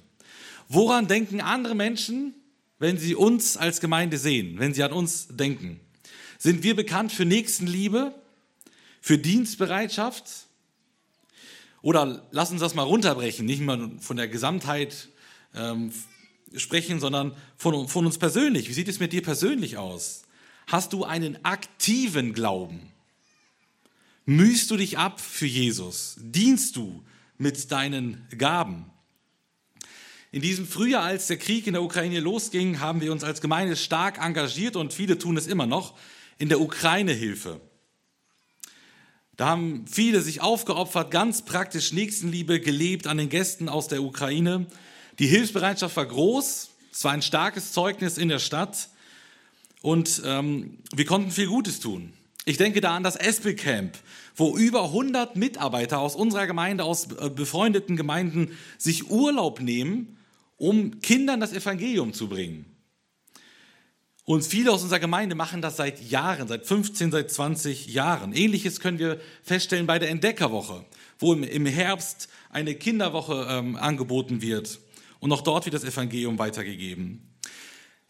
Woran 0.68 1.08
denken 1.08 1.40
andere 1.40 1.75
Menschen, 1.75 2.34
wenn 2.78 2.98
sie 2.98 3.14
uns 3.14 3.56
als 3.56 3.80
Gemeinde 3.80 4.18
sehen, 4.18 4.58
wenn 4.58 4.75
sie 4.75 4.82
an 4.82 4.92
uns 4.92 5.28
denken? 5.28 5.80
Sind 6.38 6.62
wir 6.62 6.76
bekannt 6.76 7.12
für 7.12 7.25
Nächstenliebe, 7.25 8.14
für 9.00 9.18
Dienstbereitschaft? 9.18 10.25
Oder 11.82 12.26
lass 12.30 12.50
uns 12.50 12.60
das 12.60 12.75
mal 12.75 12.82
runterbrechen, 12.82 13.46
nicht 13.46 13.60
mal 13.60 13.90
von 14.00 14.16
der 14.16 14.28
Gesamtheit 14.28 15.08
ähm, 15.54 15.92
sprechen, 16.57 17.00
sondern 17.00 17.37
von, 17.57 17.88
von 17.88 18.07
uns 18.07 18.19
persönlich. 18.19 18.69
Wie 18.69 18.75
sieht 18.75 18.88
es 18.88 19.00
mit 19.00 19.12
dir 19.12 19.23
persönlich 19.23 19.76
aus? 19.76 20.23
Hast 20.67 20.93
du 20.93 21.05
einen 21.05 21.45
aktiven 21.45 22.33
Glauben? 22.33 22.93
Mühst 24.25 24.71
du 24.71 24.76
dich 24.76 24.99
ab 24.99 25.21
für 25.21 25.47
Jesus? 25.47 26.17
Dienst 26.19 26.76
du 26.76 27.02
mit 27.38 27.73
deinen 27.73 28.26
Gaben? 28.37 28.90
In 30.31 30.43
diesem 30.43 30.67
Frühjahr, 30.67 31.05
als 31.05 31.26
der 31.26 31.38
Krieg 31.38 31.67
in 31.67 31.73
der 31.73 31.83
Ukraine 31.83 32.21
losging, 32.21 32.81
haben 32.81 33.00
wir 33.00 33.12
uns 33.12 33.25
als 33.25 33.40
Gemeinde 33.40 33.76
stark 33.76 34.23
engagiert 34.23 34.76
und 34.76 34.93
viele 34.93 35.17
tun 35.17 35.38
es 35.38 35.47
immer 35.47 35.64
noch 35.64 35.97
in 36.37 36.50
der 36.50 36.61
Ukraine-Hilfe. 36.61 37.61
Da 39.38 39.47
haben 39.47 39.87
viele 39.87 40.21
sich 40.21 40.43
aufgeopfert, 40.43 41.11
ganz 41.11 41.45
praktisch 41.45 41.93
Nächstenliebe 41.93 42.61
gelebt 42.61 43.07
an 43.07 43.17
den 43.17 43.28
Gästen 43.28 43.69
aus 43.69 43.88
der 43.88 44.02
Ukraine. 44.02 44.67
Die 45.18 45.26
Hilfsbereitschaft 45.26 45.96
war 45.96 46.06
groß, 46.06 46.70
es 46.92 47.04
war 47.04 47.12
ein 47.12 47.22
starkes 47.22 47.72
Zeugnis 47.72 48.18
in 48.18 48.28
der 48.28 48.38
Stadt 48.38 48.88
und 49.82 50.22
ähm, 50.25 50.78
wir 50.94 51.06
konnten 51.06 51.32
viel 51.32 51.48
Gutes 51.48 51.80
tun. 51.80 52.12
Ich 52.44 52.56
denke 52.56 52.80
da 52.80 52.94
an 52.94 53.02
das 53.02 53.16
Espel-Camp, 53.16 53.98
wo 54.37 54.56
über 54.56 54.84
100 54.84 55.37
Mitarbeiter 55.37 55.98
aus 55.98 56.14
unserer 56.14 56.46
Gemeinde, 56.46 56.84
aus 56.84 57.10
äh, 57.12 57.30
befreundeten 57.30 57.96
Gemeinden 57.96 58.56
sich 58.78 59.10
Urlaub 59.10 59.60
nehmen, 59.60 60.16
um 60.56 61.00
Kindern 61.00 61.40
das 61.40 61.52
Evangelium 61.52 62.12
zu 62.12 62.28
bringen. 62.28 62.64
Und 64.25 64.44
viele 64.44 64.72
aus 64.72 64.82
unserer 64.82 65.00
Gemeinde 65.00 65.34
machen 65.34 65.62
das 65.62 65.76
seit 65.76 66.00
Jahren, 66.00 66.48
seit 66.48 66.66
15, 66.66 67.10
seit 67.10 67.30
20 67.30 67.88
Jahren. 67.88 68.32
Ähnliches 68.34 68.78
können 68.78 68.98
wir 68.98 69.20
feststellen 69.42 69.87
bei 69.87 69.98
der 69.98 70.10
Entdeckerwoche, 70.10 70.84
wo 71.18 71.34
im 71.34 71.66
Herbst 71.66 72.28
eine 72.50 72.75
Kinderwoche 72.75 73.46
ähm, 73.50 73.76
angeboten 73.76 74.42
wird. 74.42 74.80
Und 75.20 75.32
auch 75.32 75.42
dort 75.42 75.64
wird 75.64 75.75
das 75.75 75.84
Evangelium 75.84 76.38
weitergegeben. 76.38 77.28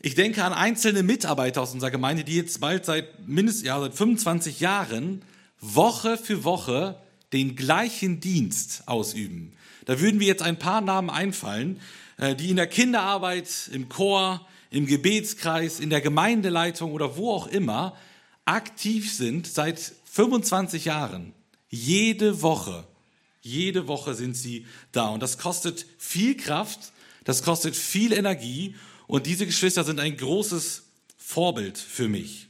Ich 0.01 0.15
denke 0.15 0.45
an 0.45 0.53
einzelne 0.53 1.03
Mitarbeiter 1.03 1.63
aus 1.63 1.73
unserer 1.73 1.91
Gemeinde, 1.91 2.23
die 2.23 2.37
jetzt 2.37 2.61
bald 2.61 2.85
seit 2.85 3.27
mindestens 3.27 3.65
ja, 3.65 3.81
seit 3.81 3.95
25 3.95 4.61
Jahren 4.61 5.23
Woche 5.61 6.17
für 6.17 6.45
Woche 6.45 7.01
den 7.33 7.57
gleichen 7.57 8.21
Dienst 8.21 8.85
ausüben. 8.87 9.55
Da 9.87 10.01
würden 10.01 10.21
wir 10.21 10.27
jetzt 10.27 10.43
ein 10.43 10.59
paar 10.59 10.81
Namen 10.81 11.11
einfallen, 11.11 11.81
äh, 12.17 12.37
die 12.37 12.51
in 12.51 12.57
der 12.57 12.67
Kinderarbeit, 12.67 13.71
im 13.73 13.89
Chor, 13.89 14.47
im 14.71 14.87
Gebetskreis, 14.87 15.81
in 15.81 15.91
der 15.91 16.01
Gemeindeleitung 16.01 16.93
oder 16.93 17.17
wo 17.17 17.33
auch 17.33 17.47
immer 17.47 17.97
aktiv 18.45 19.13
sind 19.13 19.47
seit 19.47 19.93
25 20.05 20.85
Jahren. 20.85 21.33
Jede 21.71 22.43
Woche. 22.43 22.85
Jede 23.41 23.89
Woche 23.89 24.15
sind 24.15 24.37
sie 24.37 24.67
da. 24.93 25.09
Und 25.09 25.23
das 25.23 25.39
kostet 25.39 25.87
viel 25.99 26.37
Kraft, 26.37 26.93
das 27.29 27.43
kostet 27.43 27.77
viel 27.77 28.15
Energie 28.15 28.75
und 29.07 29.27
diese 29.27 29.45
Geschwister 29.45 29.85
sind 29.85 30.01
ein 30.01 30.17
großes 30.17 30.85
Vorbild 31.19 31.77
für 31.77 32.09
mich. 32.09 32.49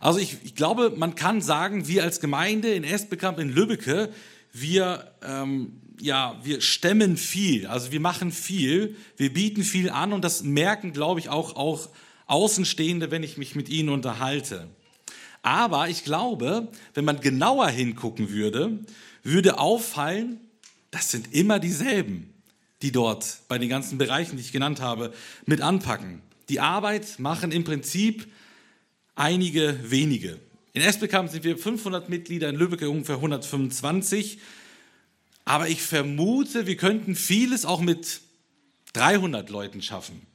Also 0.00 0.18
ich, 0.18 0.36
ich 0.44 0.54
glaube, 0.54 0.92
man 0.94 1.14
kann 1.14 1.40
sagen, 1.40 1.88
wir 1.88 2.02
als 2.02 2.20
Gemeinde 2.20 2.74
in 2.74 2.84
Esbekamp 2.84 3.38
in 3.38 3.48
Lübbecke, 3.48 4.12
wir, 4.52 5.14
ähm, 5.22 5.80
ja, 5.98 6.38
wir 6.42 6.60
stemmen 6.60 7.16
viel, 7.16 7.66
also 7.66 7.90
wir 7.90 8.00
machen 8.00 8.32
viel, 8.32 8.96
wir 9.16 9.32
bieten 9.32 9.62
viel 9.62 9.88
an 9.88 10.12
und 10.12 10.22
das 10.22 10.42
merken, 10.42 10.92
glaube 10.92 11.18
ich, 11.18 11.30
auch, 11.30 11.56
auch 11.56 11.88
Außenstehende, 12.26 13.10
wenn 13.10 13.22
ich 13.22 13.38
mich 13.38 13.54
mit 13.54 13.70
ihnen 13.70 13.88
unterhalte. 13.88 14.68
Aber 15.40 15.88
ich 15.88 16.04
glaube, 16.04 16.68
wenn 16.92 17.06
man 17.06 17.20
genauer 17.20 17.68
hingucken 17.68 18.28
würde, 18.28 18.80
würde 19.22 19.58
auffallen, 19.58 20.38
das 20.90 21.10
sind 21.10 21.32
immer 21.32 21.60
dieselben 21.60 22.31
die 22.82 22.92
dort 22.92 23.38
bei 23.48 23.58
den 23.58 23.68
ganzen 23.68 23.98
Bereichen, 23.98 24.36
die 24.36 24.42
ich 24.42 24.52
genannt 24.52 24.80
habe, 24.80 25.12
mit 25.46 25.60
anpacken. 25.60 26.20
Die 26.48 26.60
Arbeit 26.60 27.18
machen 27.18 27.52
im 27.52 27.64
Prinzip 27.64 28.26
einige 29.14 29.78
wenige. 29.82 30.38
In 30.72 30.82
Esbekamp 30.82 31.30
sind 31.30 31.44
wir 31.44 31.56
500 31.56 32.08
Mitglieder, 32.08 32.48
in 32.48 32.56
Lübeck 32.56 32.82
ungefähr 32.82 33.16
125. 33.16 34.38
Aber 35.44 35.68
ich 35.68 35.82
vermute, 35.82 36.66
wir 36.66 36.76
könnten 36.76 37.14
vieles 37.14 37.64
auch 37.64 37.80
mit 37.80 38.20
300 38.94 39.50
Leuten 39.50 39.82
schaffen. 39.82 40.26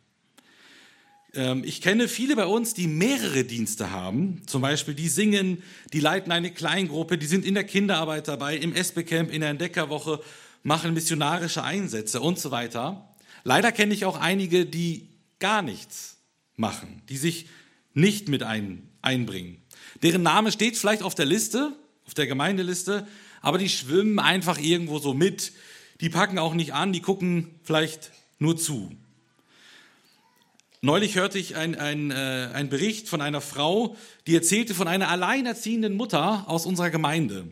Ähm, 1.34 1.64
ich 1.66 1.82
kenne 1.82 2.08
viele 2.08 2.36
bei 2.36 2.46
uns, 2.46 2.74
die 2.74 2.88
mehrere 2.88 3.44
Dienste 3.44 3.92
haben. 3.92 4.42
Zum 4.48 4.62
Beispiel, 4.62 4.94
die 4.94 5.10
singen, 5.10 5.64
die 5.94 6.00
leiten 6.00 6.32
eine 6.32 6.52
Kleingruppe, 6.52 7.18
die 7.18 7.26
sind 7.26 7.46
in 7.46 7.54
der 7.54 7.64
Kinderarbeit 7.64 8.28
dabei, 8.28 8.58
im 8.58 8.74
SB-Camp, 8.74 9.32
in 9.32 9.42
der 9.42 9.52
Entdeckerwoche 9.52 10.22
machen 10.68 10.94
missionarische 10.94 11.64
Einsätze 11.64 12.20
und 12.20 12.38
so 12.38 12.52
weiter. 12.52 13.08
Leider 13.46 13.72
kenne 13.72 13.94
ich 13.94 14.04
auch 14.04 14.20
einige, 14.20 14.66
die 14.66 15.08
gar 15.40 15.62
nichts 15.62 16.18
machen, 16.58 17.02
die 17.08 17.16
sich 17.16 17.48
nicht 17.94 18.28
mit 18.28 18.44
ein, 18.44 18.90
einbringen. 19.02 19.62
Deren 20.04 20.24
Name 20.24 20.52
steht 20.52 20.76
vielleicht 20.76 21.04
auf 21.04 21.16
der 21.16 21.26
Liste, 21.26 21.72
auf 22.06 22.16
der 22.16 22.28
Gemeindeliste, 22.28 23.08
aber 23.40 23.60
die 23.60 23.70
schwimmen 23.70 24.20
einfach 24.20 24.58
irgendwo 24.60 25.00
so 25.00 25.14
mit. 25.14 25.54
Die 26.02 26.10
packen 26.10 26.38
auch 26.38 26.54
nicht 26.54 26.74
an, 26.74 26.92
die 26.92 27.02
gucken 27.02 27.56
vielleicht 27.64 28.12
nur 28.38 28.58
zu. 28.58 28.92
Neulich 30.82 31.16
hörte 31.16 31.40
ich 31.40 31.56
einen 31.56 32.12
äh, 32.12 32.50
ein 32.54 32.68
Bericht 32.68 33.08
von 33.08 33.22
einer 33.22 33.40
Frau, 33.40 33.96
die 34.28 34.36
erzählte 34.36 34.76
von 34.76 34.90
einer 34.90 35.08
alleinerziehenden 35.08 35.96
Mutter 35.96 36.44
aus 36.50 36.66
unserer 36.66 36.90
Gemeinde 36.90 37.48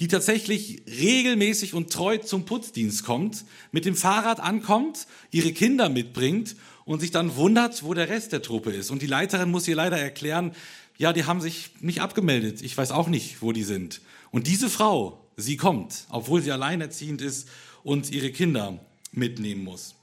die 0.00 0.08
tatsächlich 0.08 0.82
regelmäßig 0.86 1.74
und 1.74 1.92
treu 1.92 2.18
zum 2.18 2.44
Putzdienst 2.44 3.04
kommt, 3.04 3.44
mit 3.72 3.84
dem 3.84 3.96
Fahrrad 3.96 4.40
ankommt, 4.40 5.06
ihre 5.30 5.52
Kinder 5.52 5.88
mitbringt 5.88 6.56
und 6.84 7.00
sich 7.00 7.10
dann 7.10 7.36
wundert, 7.36 7.82
wo 7.82 7.94
der 7.94 8.08
Rest 8.08 8.32
der 8.32 8.42
Truppe 8.42 8.70
ist. 8.70 8.90
Und 8.90 9.02
die 9.02 9.06
Leiterin 9.06 9.50
muss 9.50 9.68
ihr 9.68 9.76
leider 9.76 9.98
erklären, 9.98 10.52
ja, 10.96 11.12
die 11.12 11.24
haben 11.24 11.40
sich 11.40 11.70
nicht 11.80 12.00
abgemeldet. 12.00 12.62
Ich 12.62 12.76
weiß 12.76 12.90
auch 12.90 13.08
nicht, 13.08 13.42
wo 13.42 13.52
die 13.52 13.64
sind. 13.64 14.00
Und 14.30 14.46
diese 14.46 14.68
Frau, 14.68 15.26
sie 15.36 15.56
kommt, 15.56 16.06
obwohl 16.10 16.42
sie 16.42 16.52
alleinerziehend 16.52 17.22
ist 17.22 17.48
und 17.82 18.10
ihre 18.10 18.30
Kinder 18.30 18.78
mitnehmen 19.12 19.64
muss. 19.64 19.94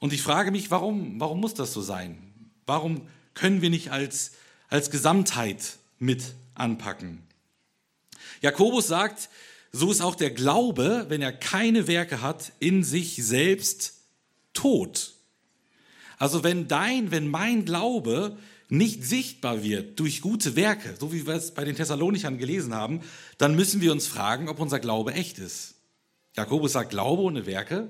Und 0.00 0.12
ich 0.12 0.22
frage 0.22 0.50
mich, 0.50 0.70
warum, 0.70 1.20
warum 1.20 1.40
muss 1.40 1.54
das 1.54 1.72
so 1.72 1.82
sein? 1.82 2.18
Warum 2.66 3.02
können 3.34 3.62
wir 3.62 3.70
nicht 3.70 3.90
als, 3.90 4.32
als 4.68 4.90
Gesamtheit 4.90 5.78
mit 5.98 6.34
anpacken. 6.54 7.18
Jakobus 8.44 8.88
sagt, 8.88 9.30
so 9.72 9.90
ist 9.90 10.02
auch 10.02 10.14
der 10.14 10.30
Glaube, 10.30 11.06
wenn 11.08 11.22
er 11.22 11.32
keine 11.32 11.86
Werke 11.86 12.20
hat, 12.20 12.52
in 12.60 12.84
sich 12.84 13.16
selbst 13.24 13.94
tot. 14.52 15.14
Also 16.18 16.44
wenn 16.44 16.68
dein, 16.68 17.10
wenn 17.10 17.26
mein 17.26 17.64
Glaube 17.64 18.36
nicht 18.68 19.02
sichtbar 19.02 19.62
wird 19.62 19.98
durch 19.98 20.20
gute 20.20 20.56
Werke, 20.56 20.94
so 21.00 21.10
wie 21.10 21.26
wir 21.26 21.32
es 21.32 21.52
bei 21.54 21.64
den 21.64 21.74
Thessalonichern 21.74 22.36
gelesen 22.36 22.74
haben, 22.74 23.00
dann 23.38 23.56
müssen 23.56 23.80
wir 23.80 23.92
uns 23.92 24.06
fragen, 24.06 24.50
ob 24.50 24.60
unser 24.60 24.78
Glaube 24.78 25.14
echt 25.14 25.38
ist. 25.38 25.76
Jakobus 26.36 26.72
sagt, 26.72 26.90
Glaube 26.90 27.22
ohne 27.22 27.46
Werke, 27.46 27.88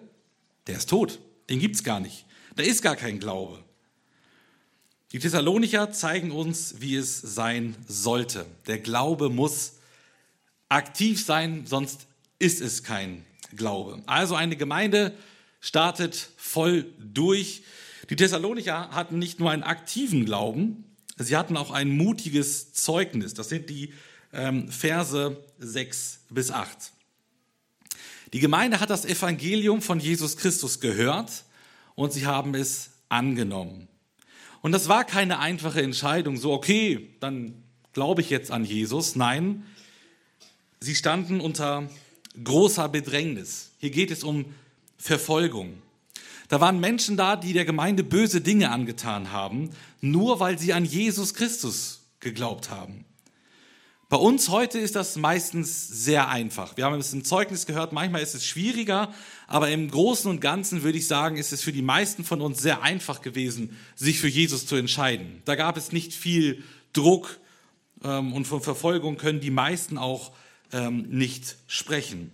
der 0.69 0.77
ist 0.77 0.89
tot. 0.89 1.19
Den 1.51 1.59
gibt 1.59 1.75
es 1.75 1.83
gar 1.83 1.99
nicht. 1.99 2.27
Da 2.55 2.63
ist 2.63 2.81
gar 2.81 2.95
kein 2.95 3.19
Glaube. 3.19 3.59
Die 5.11 5.19
Thessalonicher 5.19 5.91
zeigen 5.91 6.31
uns, 6.31 6.77
wie 6.79 6.95
es 6.95 7.21
sein 7.21 7.75
sollte. 7.89 8.47
Der 8.69 8.79
Glaube 8.79 9.31
muss 9.31 9.73
aktiv 10.75 11.25
sein, 11.25 11.66
sonst 11.66 12.07
ist 12.38 12.61
es 12.61 12.83
kein 12.83 13.25
Glaube. 13.57 14.02
Also 14.07 14.35
eine 14.35 14.57
Gemeinde 14.57 15.16
startet 15.61 16.31
voll 16.37 16.87
durch. 16.99 17.62
Die 18.11 18.16
Thessalonicher 18.16 18.90
hatten 18.90 19.19
nicht 19.19 19.40
nur 19.40 19.50
einen 19.50 19.62
aktiven 19.62 20.25
Glauben, 20.25 20.85
sie 21.16 21.37
hatten 21.37 21.57
auch 21.57 21.71
ein 21.71 21.97
mutiges 21.97 22.73
Zeugnis. 22.73 23.35
Das 23.35 23.49
sind 23.49 23.71
die 23.71 23.95
ähm, 24.33 24.69
Verse 24.69 25.37
6 25.59 26.21
bis 26.31 26.50
8. 26.50 26.93
Die 28.33 28.40
Gemeinde 28.40 28.81
hat 28.81 28.90
das 28.90 29.04
Evangelium 29.04 29.81
von 29.81 30.00
Jesus 30.00 30.37
Christus 30.37 30.81
gehört 30.81 31.45
und 31.95 32.12
sie 32.12 32.26
haben 32.26 32.54
es 32.54 32.90
angenommen. 33.09 33.88
Und 34.61 34.73
das 34.73 34.88
war 34.88 35.04
keine 35.04 35.38
einfache 35.38 35.83
Entscheidung, 35.83 36.37
so 36.37 36.52
okay, 36.52 37.14
dann 37.21 37.62
glaube 37.93 38.23
ich 38.23 38.31
jetzt 38.31 38.50
an 38.50 38.64
Jesus. 38.64 39.14
Nein, 39.14 39.64
sie 40.85 40.95
standen 40.95 41.41
unter 41.41 41.88
großer 42.43 42.88
Bedrängnis. 42.88 43.71
Hier 43.79 43.91
geht 43.91 44.11
es 44.11 44.23
um 44.23 44.45
Verfolgung. 44.99 45.83
Da 46.49 46.61
waren 46.61 46.79
Menschen 46.79 47.17
da, 47.17 47.37
die 47.37 47.55
der 47.55 47.64
Gemeinde 47.64 48.05
böse 48.05 48.43
Dinge 48.43 48.71
angetan 48.71 49.33
haben, 49.33 49.71
nur 50.00 50.41
weil 50.41 50.59
sie 50.59 50.75
an 50.75 50.85
Jesus 50.85 51.33
Christus 51.33 52.03
geglaubt 52.21 52.71
haben. 52.71 53.07
Bei 54.11 54.19
uns 54.19 54.50
heute 54.50 54.79
ist 54.79 54.95
das 54.95 55.17
meistens 55.17 55.88
sehr 55.88 56.29
einfach. 56.29 56.76
Wir 56.76 56.85
haben 56.85 57.00
es 57.00 57.14
im 57.14 57.25
Zeugnis 57.25 57.64
gehört, 57.64 57.93
manchmal 57.93 58.23
ist 58.23 58.35
es 58.35 58.45
schwieriger, 58.45 59.12
aber 59.47 59.71
im 59.71 59.91
Großen 59.91 60.31
und 60.31 60.41
Ganzen 60.41 60.83
würde 60.83 60.99
ich 60.99 61.07
sagen, 61.07 61.37
ist 61.37 61.53
es 61.53 61.62
für 61.62 61.73
die 61.73 61.83
meisten 61.83 62.25
von 62.25 62.43
uns 62.43 62.61
sehr 62.61 62.83
einfach 62.83 63.23
gewesen, 63.23 63.76
sich 63.97 64.21
für 64.21 64.29
Jesus 64.29 64.67
zu 64.67 64.76
entscheiden. 64.76 65.41
Da 65.47 65.55
gab 65.55 65.79
es 65.79 65.91
nicht 65.91 66.12
viel 66.12 66.62
Druck 66.93 67.41
ähm, 68.05 68.35
und 68.35 68.47
von 68.47 68.61
Verfolgung 68.61 69.17
können 69.17 69.41
die 69.41 69.50
meisten 69.50 69.97
auch 69.97 70.33
ähm, 70.75 71.09
nicht 71.09 71.57
sprechen. 71.66 72.33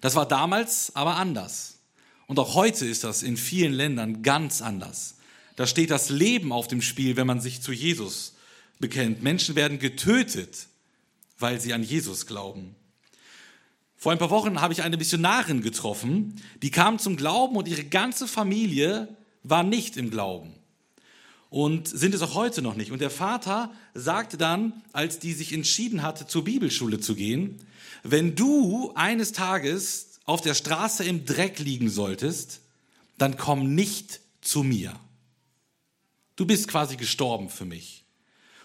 Das 0.00 0.14
war 0.14 0.26
damals 0.26 0.94
aber 0.94 1.16
anders. 1.16 1.80
Und 2.26 2.38
auch 2.38 2.54
heute 2.54 2.86
ist 2.86 3.04
das 3.04 3.22
in 3.22 3.36
vielen 3.36 3.74
Ländern 3.74 4.22
ganz 4.22 4.62
anders. 4.62 5.16
Da 5.56 5.66
steht 5.66 5.90
das 5.90 6.08
Leben 6.08 6.52
auf 6.52 6.68
dem 6.68 6.80
Spiel, 6.80 7.16
wenn 7.16 7.26
man 7.26 7.40
sich 7.40 7.60
zu 7.60 7.72
Jesus 7.72 8.34
bekennt. 8.78 9.22
Menschen 9.22 9.56
werden 9.56 9.78
getötet, 9.78 10.68
weil 11.38 11.60
sie 11.60 11.74
an 11.74 11.82
Jesus 11.82 12.26
glauben. 12.26 12.74
Vor 13.96 14.12
ein 14.12 14.18
paar 14.18 14.30
Wochen 14.30 14.60
habe 14.60 14.72
ich 14.72 14.82
eine 14.82 14.96
Missionarin 14.96 15.62
getroffen, 15.62 16.40
die 16.62 16.70
kam 16.70 16.98
zum 16.98 17.16
Glauben 17.16 17.56
und 17.56 17.68
ihre 17.68 17.84
ganze 17.84 18.28
Familie 18.28 19.08
war 19.42 19.62
nicht 19.62 19.96
im 19.96 20.10
Glauben 20.10 20.54
und 21.54 21.86
sind 21.86 22.16
es 22.16 22.22
auch 22.22 22.34
heute 22.34 22.62
noch 22.62 22.74
nicht. 22.74 22.90
Und 22.90 23.00
der 23.00 23.10
Vater 23.10 23.70
sagte 23.94 24.36
dann, 24.36 24.82
als 24.92 25.20
die 25.20 25.32
sich 25.32 25.52
entschieden 25.52 26.02
hatte, 26.02 26.26
zur 26.26 26.42
Bibelschule 26.42 26.98
zu 26.98 27.14
gehen, 27.14 27.60
wenn 28.02 28.34
du 28.34 28.90
eines 28.96 29.30
Tages 29.30 30.18
auf 30.24 30.40
der 30.40 30.54
Straße 30.54 31.04
im 31.04 31.24
Dreck 31.24 31.60
liegen 31.60 31.90
solltest, 31.90 32.60
dann 33.18 33.36
komm 33.36 33.72
nicht 33.72 34.18
zu 34.40 34.64
mir. 34.64 34.94
Du 36.34 36.44
bist 36.44 36.66
quasi 36.66 36.96
gestorben 36.96 37.48
für 37.48 37.66
mich. 37.66 38.02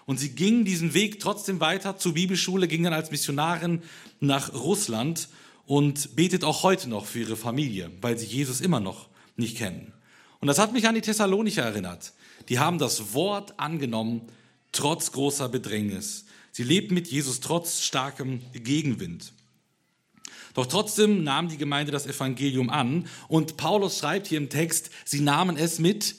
Und 0.08 0.20
sie 0.20 0.32
ging 0.32 0.66
diesen 0.66 0.96
Weg 0.96 1.20
trotzdem 1.20 1.60
weiter 1.60 1.96
zur 1.98 2.16
Bibelschule, 2.16 2.68
ging 2.68 2.82
dann 2.82 2.94
als 2.94 3.12
Missionarin 3.12 3.84
nach 4.20 4.52
Russland 4.56 5.30
und 5.68 6.16
betet 6.16 6.44
auch 6.44 6.64
heute 6.64 6.90
noch 6.90 7.06
für 7.06 7.20
ihre 7.20 7.38
Familie, 7.38 7.92
weil 8.02 8.18
sie 8.18 8.26
Jesus 8.26 8.62
immer 8.62 8.80
noch 8.80 9.10
nicht 9.36 9.58
kennen. 9.58 9.94
Und 10.40 10.48
das 10.48 10.58
hat 10.58 10.74
mich 10.74 10.88
an 10.88 10.96
die 10.96 11.02
Thessalonicher 11.02 11.62
erinnert. 11.62 12.14
Die 12.50 12.60
haben 12.60 12.80
das 12.80 13.14
Wort 13.14 13.60
angenommen, 13.60 14.22
trotz 14.72 15.12
großer 15.12 15.50
Bedrängnis. 15.50 16.26
Sie 16.52 16.64
lebten 16.64 16.94
mit 16.96 17.08
Jesus 17.08 17.40
trotz 17.40 17.82
starkem 17.82 18.42
Gegenwind. 18.54 19.32
Doch 20.56 20.66
trotzdem 20.66 21.24
nahm 21.24 21.48
die 21.48 21.58
Gemeinde 21.58 21.92
das 21.92 22.08
Evangelium 22.08 22.70
an 22.70 23.08
und 23.28 23.56
Paulus 23.56 24.00
schreibt 24.00 24.28
hier 24.28 24.40
im 24.40 24.50
Text, 24.50 24.90
sie 25.06 25.22
nahmen 25.22 25.58
es 25.58 25.80
mit 25.80 26.16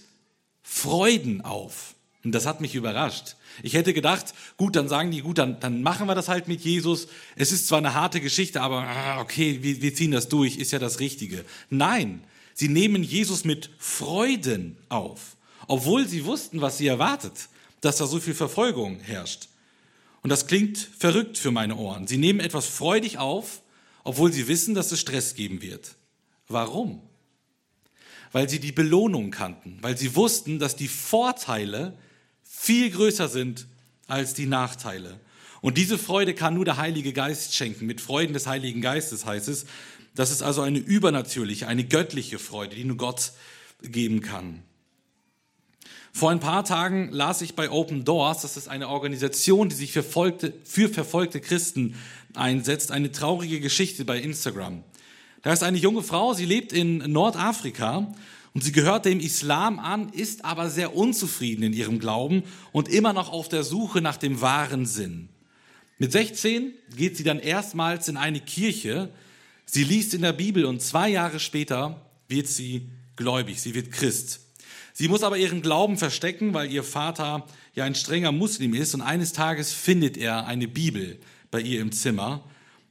Freuden 0.63 1.41
auf. 1.41 1.95
Und 2.23 2.33
das 2.33 2.47
hat 2.47 2.61
mich 2.61 2.75
überrascht. 2.75 3.37
Ich 3.63 3.75
hätte 3.75 3.93
gedacht, 3.93 4.35
gut, 4.57 4.77
dann 4.77 4.89
sagen 4.89 5.11
die, 5.11 5.23
gut, 5.23 5.39
dann, 5.39 5.59
dann 5.59 5.83
machen 5.83 6.07
wir 6.07 6.15
das 6.15 6.29
halt 6.29 6.49
mit 6.49 6.61
Jesus. 6.61 7.09
Es 7.35 7.51
ist 7.51 7.67
zwar 7.67 7.79
eine 7.79 7.95
harte 7.95 8.21
Geschichte, 8.21 8.61
aber 8.61 8.85
ah, 8.85 9.21
okay, 9.21 9.59
wir, 9.63 9.83
wir 9.83 9.95
ziehen 9.95 10.13
das 10.13 10.29
durch, 10.29 10.57
ist 10.57 10.71
ja 10.71 10.79
das 10.79 11.01
Richtige. 11.01 11.45
Nein, 11.71 12.23
sie 12.55 12.69
nehmen 12.69 13.03
Jesus 13.03 13.45
mit 13.45 13.71
Freuden 13.79 14.77
auf, 14.91 15.37
obwohl 15.71 16.05
sie 16.05 16.25
wussten, 16.25 16.61
was 16.61 16.79
sie 16.79 16.89
erwartet, 16.89 17.49
dass 17.81 17.99
da 17.99 18.07
so 18.09 18.19
viel 18.19 18.35
Verfolgung 18.35 18.99
herrscht. 18.99 19.47
Und 20.21 20.31
das 20.31 20.49
klingt 20.49 20.79
verrückt 20.79 21.39
für 21.39 21.53
meine 21.53 21.77
Ohren. 21.77 22.09
Sie 22.09 22.19
nehmen 22.19 22.41
etwas 22.41 22.67
freudig 22.67 23.19
auf, 23.19 23.63
obwohl 24.03 24.33
sie 24.33 24.49
wissen, 24.49 24.75
dass 24.75 24.91
es 24.91 24.99
Stress 24.99 25.37
geben 25.37 25.63
wird. 25.63 25.95
Warum? 26.49 27.01
Weil 28.33 28.49
sie 28.49 28.59
die 28.59 28.73
Belohnung 28.73 29.31
kannten, 29.31 29.79
weil 29.81 29.97
sie 29.97 30.17
wussten, 30.17 30.59
dass 30.59 30.75
die 30.75 30.89
Vorteile 30.89 31.97
viel 32.43 32.91
größer 32.91 33.29
sind 33.29 33.69
als 34.09 34.35
die 34.35 34.47
Nachteile. 34.47 35.21
Und 35.61 35.79
diese 35.79 35.99
Freude 35.99 36.35
kann 36.35 36.55
nur 36.55 36.65
der 36.65 36.79
Heilige 36.79 37.13
Geist 37.13 37.55
schenken. 37.55 37.87
Mit 37.87 38.01
Freuden 38.01 38.35
des 38.35 38.49
Heiligen 38.49 38.81
Geistes 38.81 39.25
heißt 39.25 39.47
es. 39.47 39.67
Das 40.17 40.33
ist 40.33 40.43
also 40.43 40.63
eine 40.63 40.81
übernatürliche, 40.81 41.69
eine 41.69 41.85
göttliche 41.85 42.41
Freude, 42.41 42.75
die 42.75 42.85
nur 42.85 42.97
Gott 42.97 43.31
geben 43.83 44.21
kann. 44.21 44.65
Vor 46.13 46.31
ein 46.31 46.41
paar 46.41 46.65
Tagen 46.65 47.11
las 47.13 47.41
ich 47.41 47.55
bei 47.55 47.71
Open 47.71 48.05
Doors, 48.05 48.43
das 48.43 48.57
ist 48.57 48.69
eine 48.69 48.89
Organisation, 48.89 49.69
die 49.69 49.77
sich 49.77 49.93
für, 49.93 50.03
verfolgte, 50.03 50.53
für 50.65 50.89
verfolgte 50.89 51.41
Christen 51.41 51.95
einsetzt, 52.35 52.91
eine 52.91 53.13
traurige 53.13 53.61
Geschichte 53.61 54.05
bei 54.05 54.19
Instagram. 54.19 54.83
Da 55.43 55.53
ist 55.53 55.63
eine 55.63 55.79
junge 55.79 56.03
Frau, 56.03 56.35
sie 56.35 56.45
lebt 56.45 56.73
in 56.73 56.99
Nordafrika 56.99 58.13
und 58.53 58.65
sie 58.65 58.73
gehört 58.73 59.05
dem 59.05 59.21
Islam 59.21 59.79
an, 59.79 60.11
ist 60.11 60.45
aber 60.45 60.69
sehr 60.69 60.97
unzufrieden 60.97 61.63
in 61.63 61.73
ihrem 61.73 61.99
Glauben 61.99 62.43
und 62.73 62.89
immer 62.89 63.13
noch 63.13 63.33
auf 63.33 63.49
der 63.49 63.63
Suche 63.63 64.01
nach 64.01 64.17
dem 64.17 64.41
wahren 64.41 64.87
Sinn. 64.87 65.29
Mit 65.99 66.13
16 66.13 66.73
geht 66.97 67.17
sie 67.17 67.25
dann 67.25 67.39
erstmals 67.39 68.09
in 68.09 68.17
eine 68.17 68.41
Kirche, 68.41 69.11
sie 69.65 69.85
liest 69.85 70.13
in 70.13 70.23
der 70.23 70.33
Bibel 70.33 70.65
und 70.65 70.83
zwei 70.83 71.09
Jahre 71.09 71.39
später 71.39 72.05
wird 72.29 72.49
sie 72.49 72.89
gläubig, 73.17 73.61
sie 73.61 73.75
wird 73.75 73.93
Christ. 73.93 74.41
Sie 75.01 75.09
muss 75.09 75.23
aber 75.23 75.39
ihren 75.39 75.63
Glauben 75.63 75.97
verstecken, 75.97 76.53
weil 76.53 76.71
ihr 76.71 76.85
Vater 76.85 77.47
ja 77.75 77.85
ein 77.85 77.95
strenger 77.95 78.33
Muslim 78.33 78.75
ist 78.75 78.93
und 78.95 79.01
eines 79.01 79.33
Tages 79.33 79.73
findet 79.73 80.19
er 80.19 80.47
eine 80.47 80.69
Bibel 80.69 81.19
bei 81.51 81.63
ihr 81.63 81.81
im 81.81 81.91
Zimmer. 81.91 82.45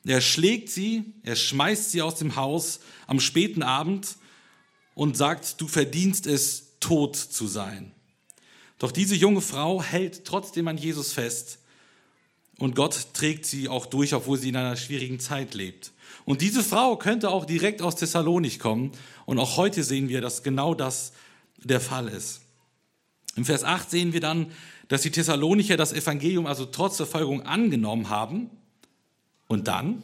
Er 0.04 0.20
schlägt 0.20 0.70
sie, 0.70 1.14
er 1.22 1.36
schmeißt 1.36 1.92
sie 1.92 2.02
aus 2.02 2.16
dem 2.16 2.36
Haus 2.36 2.80
am 3.06 3.20
späten 3.20 3.62
Abend 3.62 4.16
und 4.96 5.18
sagt, 5.18 5.62
du 5.62 5.68
verdienst 5.68 6.26
es, 6.26 6.80
tot 6.80 7.16
zu 7.16 7.46
sein. 7.46 7.92
Doch 8.80 8.92
diese 8.92 9.14
junge 9.14 9.42
Frau 9.42 9.84
hält 9.84 10.26
trotzdem 10.26 10.68
an 10.68 10.80
Jesus 10.80 11.14
fest 11.14 11.60
und 12.58 12.76
Gott 12.76 13.10
trägt 13.14 13.46
sie 13.46 13.70
auch 13.70 13.86
durch, 13.86 14.16
obwohl 14.16 14.40
sie 14.40 14.50
in 14.50 14.56
einer 14.56 14.78
schwierigen 14.78 15.20
Zeit 15.20 15.54
lebt. 15.54 15.92
Und 16.26 16.42
diese 16.42 16.64
Frau 16.64 16.96
könnte 16.96 17.30
auch 17.30 17.46
direkt 17.46 17.84
aus 17.84 17.98
Thessalonik 17.98 18.58
kommen 18.58 18.94
und 19.28 19.38
auch 19.38 19.58
heute 19.58 19.84
sehen 19.84 20.10
wir, 20.10 20.22
dass 20.22 20.42
genau 20.42 20.74
das 20.74 21.12
der 21.64 21.82
Fall 21.82 22.08
ist. 22.08 22.42
Im 23.36 23.46
Vers 23.46 23.64
8 23.64 23.90
sehen 23.90 24.14
wir 24.14 24.22
dann, 24.22 24.52
dass 24.88 25.02
die 25.04 25.12
Thessalonicher 25.12 25.78
das 25.78 25.94
Evangelium 25.94 26.46
also 26.46 26.66
trotz 26.66 26.98
Verfolgung 26.98 27.44
angenommen 27.44 28.10
haben. 28.10 28.50
Und 29.48 29.68
dann? 29.68 30.04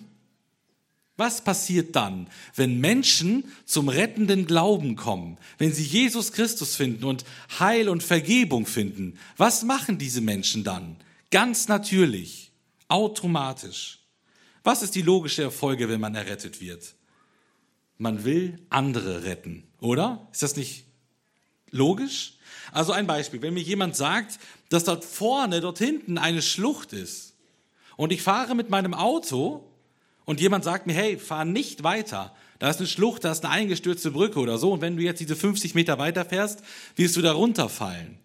Was 1.18 1.44
passiert 1.44 1.96
dann, 1.96 2.28
wenn 2.56 2.80
Menschen 2.82 3.46
zum 3.66 3.88
rettenden 3.88 4.48
Glauben 4.48 4.96
kommen, 4.96 5.38
wenn 5.58 5.72
sie 5.72 5.84
Jesus 5.84 6.34
Christus 6.34 6.76
finden 6.76 7.06
und 7.06 7.24
Heil 7.60 7.88
und 7.88 8.04
Vergebung 8.04 8.66
finden? 8.66 9.18
Was 9.38 9.64
machen 9.64 9.98
diese 9.98 10.20
Menschen 10.20 10.64
dann? 10.64 10.98
Ganz 11.32 11.68
natürlich, 11.68 12.52
automatisch. 12.90 14.00
Was 14.64 14.82
ist 14.82 14.96
die 14.96 15.04
logische 15.04 15.44
Erfolge, 15.44 15.88
wenn 15.88 16.02
man 16.02 16.16
errettet 16.16 16.60
wird? 16.60 16.96
Man 17.98 18.26
will 18.26 18.60
andere 18.70 19.24
retten, 19.24 19.64
oder? 19.80 20.28
Ist 20.34 20.44
das 20.44 20.58
nicht 20.58 20.85
logisch? 21.76 22.34
Also 22.72 22.92
ein 22.92 23.08
Beispiel, 23.08 23.42
wenn 23.42 23.54
mir 23.54 23.64
jemand 23.64 23.96
sagt, 23.96 24.40
dass 24.70 24.84
dort 24.84 25.06
vorne, 25.06 25.62
dort 25.62 25.78
hinten 25.78 26.18
eine 26.18 26.42
Schlucht 26.42 26.94
ist 26.94 27.36
und 27.96 28.12
ich 28.12 28.22
fahre 28.22 28.56
mit 28.56 28.70
meinem 28.70 28.94
Auto 28.94 29.64
und 30.26 30.42
jemand 30.42 30.64
sagt 30.64 30.88
mir, 30.88 30.94
hey, 30.94 31.18
fahr 31.18 31.46
nicht 31.46 31.84
weiter, 31.84 32.36
da 32.60 32.70
ist 32.70 32.80
eine 32.80 32.88
Schlucht, 32.88 33.24
da 33.24 33.32
ist 33.32 33.46
eine 33.46 33.54
eingestürzte 33.54 34.12
Brücke 34.12 34.40
oder 34.40 34.58
so 34.58 34.74
und 34.74 34.82
wenn 34.82 34.98
du 34.98 35.04
jetzt 35.04 35.20
diese 35.20 35.36
50 35.36 35.76
Meter 35.76 35.98
weiter 36.00 36.26
fährst, 36.26 36.64
wirst 36.96 37.16
du 37.16 37.22
da 37.22 37.34
runterfallen. 37.34 38.18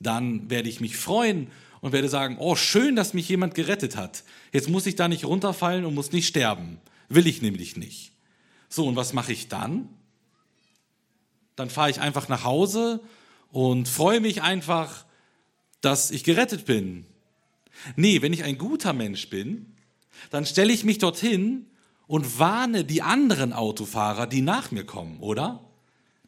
Dann 0.00 0.50
werde 0.50 0.68
ich 0.68 0.80
mich 0.80 0.96
freuen 0.96 1.48
und 1.80 1.92
werde 1.92 2.08
sagen, 2.08 2.36
oh, 2.38 2.56
schön, 2.56 2.96
dass 2.96 3.14
mich 3.14 3.28
jemand 3.28 3.54
gerettet 3.54 3.96
hat. 3.96 4.24
Jetzt 4.52 4.68
muss 4.68 4.86
ich 4.86 4.96
da 4.96 5.08
nicht 5.08 5.24
runterfallen 5.24 5.84
und 5.84 5.94
muss 5.94 6.12
nicht 6.12 6.26
sterben. 6.26 6.78
Will 7.08 7.26
ich 7.26 7.42
nämlich 7.42 7.76
nicht. 7.76 8.12
So, 8.68 8.86
und 8.86 8.96
was 8.96 9.12
mache 9.12 9.32
ich 9.32 9.48
dann? 9.48 9.88
Dann 11.56 11.70
fahre 11.70 11.90
ich 11.90 12.00
einfach 12.00 12.28
nach 12.28 12.44
Hause 12.44 13.00
und 13.50 13.88
freue 13.88 14.20
mich 14.20 14.42
einfach, 14.42 15.04
dass 15.80 16.10
ich 16.10 16.24
gerettet 16.24 16.64
bin. 16.64 17.06
Nee, 17.96 18.22
wenn 18.22 18.32
ich 18.32 18.44
ein 18.44 18.58
guter 18.58 18.92
Mensch 18.92 19.28
bin, 19.28 19.74
dann 20.30 20.46
stelle 20.46 20.72
ich 20.72 20.84
mich 20.84 20.98
dorthin 20.98 21.66
und 22.06 22.38
warne 22.38 22.84
die 22.84 23.02
anderen 23.02 23.52
Autofahrer, 23.52 24.26
die 24.26 24.42
nach 24.42 24.70
mir 24.70 24.84
kommen, 24.84 25.20
oder? 25.20 25.64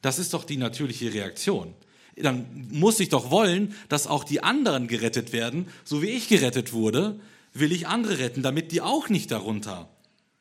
Das 0.02 0.18
ist 0.18 0.34
doch 0.34 0.44
die 0.44 0.56
natürliche 0.56 1.12
Reaktion. 1.12 1.74
Dann 2.16 2.68
muss 2.70 3.00
ich 3.00 3.08
doch 3.08 3.30
wollen, 3.30 3.74
dass 3.88 4.06
auch 4.06 4.24
die 4.24 4.42
anderen 4.42 4.87
gerettet 4.87 5.32
werden, 5.32 5.68
so 5.84 6.02
wie 6.02 6.10
ich 6.10 6.28
gerettet 6.28 6.72
wurde, 6.72 7.18
will 7.52 7.72
ich 7.72 7.87
andere 7.87 8.18
retten, 8.18 8.42
damit 8.42 8.72
die 8.72 8.80
auch 8.80 9.08
nicht 9.08 9.30
darunter 9.30 9.88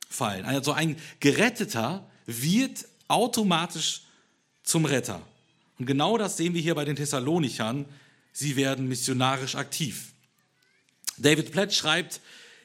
fallen. 0.09 0.45
Also 0.45 0.73
ein 0.73 0.97
Geretteter 1.19 2.07
wird 2.25 2.85
automatisch 3.07 4.03
zum 4.63 4.85
Retter. 4.85 5.21
Und 5.77 5.85
genau 5.85 6.17
das 6.17 6.37
sehen 6.37 6.53
wir 6.53 6.61
hier 6.61 6.75
bei 6.75 6.85
den 6.85 6.95
Thessalonichern. 6.95 7.85
Sie 8.31 8.55
werden 8.55 8.87
missionarisch 8.87 9.55
aktiv. 9.55 10.13
David 11.17 11.51
Platt 11.51 11.73
schreibt, 11.73 12.21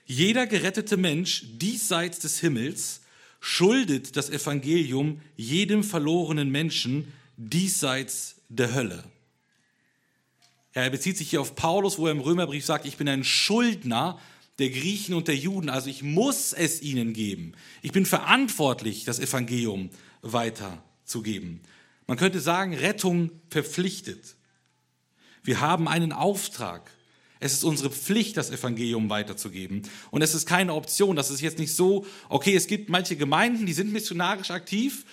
jeder 0.07 0.47
gerettete 0.47 0.97
Mensch 0.97 1.45
diesseits 1.47 2.19
des 2.21 2.41
Himmels 2.41 3.03
schuldet 3.41 4.17
das 4.17 4.31
Evangelium 4.31 5.21
jedem 5.37 5.85
verlorenen 5.85 6.51
Menschen 6.51 7.13
diesseits 7.37 8.37
der 8.49 8.75
Hölle. 8.75 9.05
Er 10.73 10.91
bezieht 10.91 11.17
sich 11.17 11.31
hier 11.31 11.41
auf 11.41 11.55
Paulus, 11.55 11.99
wo 11.99 12.07
er 12.07 12.13
im 12.13 12.21
Römerbrief 12.21 12.65
sagt, 12.65 12.87
ich 12.87 12.97
bin 12.97 13.09
ein 13.09 13.25
Schuldner 13.25 14.19
der 14.59 14.71
Griechen 14.71 15.15
und 15.15 15.29
der 15.29 15.37
Juden, 15.37 15.69
also 15.69 15.89
ich 15.89 16.03
muss 16.03 16.53
es 16.53 16.83
ihnen 16.83 17.13
geben. 17.13 17.53
Ich 17.83 17.93
bin 17.93 18.07
verantwortlich, 18.07 19.05
das 19.05 19.21
Evangelium 19.21 19.91
weiterzugeben. 20.23 21.61
Man 22.09 22.17
könnte 22.17 22.41
sagen, 22.41 22.75
Rettung 22.75 23.31
verpflichtet. 23.51 24.35
Wir 25.45 25.61
haben 25.61 25.87
einen 25.87 26.13
Auftrag. 26.13 26.91
Es 27.39 27.53
ist 27.53 27.65
unsere 27.65 27.91
Pflicht, 27.91 28.37
das 28.37 28.51
Evangelium 28.51 29.11
weiterzugeben. 29.11 29.83
Und 30.11 30.23
es 30.23 30.35
ist 30.35 30.47
keine 30.47 30.75
Option. 30.75 31.17
Das 31.17 31.31
ist 31.31 31.43
jetzt 31.43 31.59
nicht 31.59 31.77
so, 31.77 32.07
okay, 32.31 32.57
es 32.57 32.67
gibt 32.67 32.89
manche 32.89 33.15
Gemeinden, 33.15 33.67
die 33.67 33.75
sind 33.75 33.93
missionarisch 33.93 34.51
aktiv, 34.51 35.05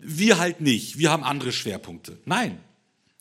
wir 0.00 0.38
halt 0.38 0.60
nicht. 0.60 0.98
Wir 0.98 1.10
haben 1.10 1.22
andere 1.22 1.52
Schwerpunkte. 1.52 2.18
Nein, 2.24 2.58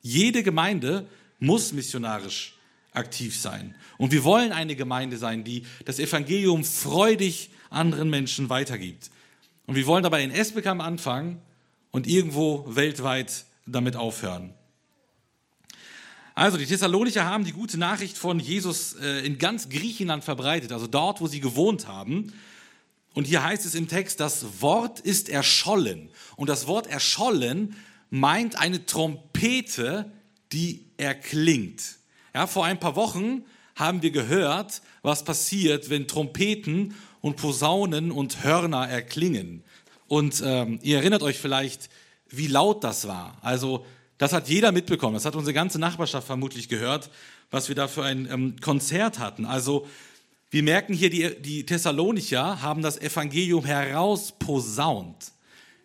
jede 0.02 0.42
Gemeinde 0.42 1.08
muss 1.40 1.74
missionarisch 1.74 2.58
aktiv 2.92 3.40
sein. 3.40 3.76
Und 4.00 4.12
wir 4.12 4.24
wollen 4.24 4.52
eine 4.52 4.76
Gemeinde 4.76 5.18
sein, 5.18 5.44
die 5.44 5.64
das 5.86 6.00
Evangelium 6.00 6.64
freudig 6.64 7.52
anderen 7.70 8.10
Menschen 8.10 8.50
weitergibt. 8.50 9.12
Und 9.68 9.76
wir 9.76 9.86
wollen 9.86 10.04
dabei 10.04 10.24
in 10.24 10.32
Esbekamp 10.32 10.82
anfangen 10.82 11.40
und 11.92 12.08
irgendwo 12.08 12.66
weltweit 12.68 13.46
damit 13.66 13.96
aufhören. 13.96 14.54
Also 16.34 16.58
die 16.58 16.66
Thessalonicher 16.66 17.26
haben 17.26 17.44
die 17.44 17.52
gute 17.52 17.78
Nachricht 17.78 18.18
von 18.18 18.40
Jesus 18.40 18.94
äh, 18.94 19.26
in 19.26 19.38
ganz 19.38 19.70
Griechenland 19.70 20.24
verbreitet, 20.24 20.72
also 20.72 20.88
dort, 20.88 21.22
wo 21.22 21.28
sie 21.28 21.42
gewohnt 21.42 21.88
haben. 21.88 22.34
Und 23.14 23.28
hier 23.28 23.44
heißt 23.44 23.66
es 23.66 23.76
im 23.76 23.90
Text, 23.90 24.22
das 24.22 24.62
Wort 24.62 25.02
ist 25.02 25.28
erschollen. 25.28 26.10
Und 26.38 26.48
das 26.48 26.68
Wort 26.68 26.88
erschollen 26.88 27.76
meint 28.10 28.58
eine 28.58 28.86
Trompete, 28.86 30.10
die 30.54 30.86
erklingt. 30.98 31.98
Ja, 32.34 32.48
vor 32.48 32.66
ein 32.66 32.80
paar 32.80 32.96
Wochen 32.96 33.44
haben 33.76 34.02
wir 34.02 34.12
gehört, 34.12 34.82
was 35.02 35.26
passiert, 35.26 35.90
wenn 35.90 36.08
Trompeten 36.08 36.96
und 37.20 37.36
Posaunen 37.36 38.12
und 38.12 38.44
Hörner 38.44 38.88
erklingen. 38.88 39.64
Und 40.12 40.44
ähm, 40.46 40.78
ihr 40.84 40.98
erinnert 40.98 41.24
euch 41.24 41.40
vielleicht, 41.40 41.90
wie 42.28 42.48
laut 42.48 42.84
das 42.84 43.08
war. 43.08 43.38
Also 43.42 43.86
das 44.18 44.34
hat 44.34 44.50
jeder 44.50 44.74
mitbekommen. 44.74 45.14
Das 45.14 45.24
hat 45.24 45.38
unsere 45.38 45.54
ganze 45.54 45.80
Nachbarschaft 45.80 46.28
vermutlich 46.28 46.68
gehört, 46.68 47.10
was 47.50 47.70
wir 47.70 47.76
da 47.76 47.88
für 47.88 48.04
ein 48.04 48.28
ähm, 48.30 48.56
Konzert 48.60 49.20
hatten. 49.20 49.46
Also 49.46 49.88
wir 50.50 50.64
merken 50.64 50.94
hier, 50.94 51.10
die, 51.10 51.42
die 51.42 51.66
Thessalonicher 51.66 52.62
haben 52.62 52.82
das 52.82 53.00
Evangelium 53.00 53.64
herausposaunt. 53.64 55.32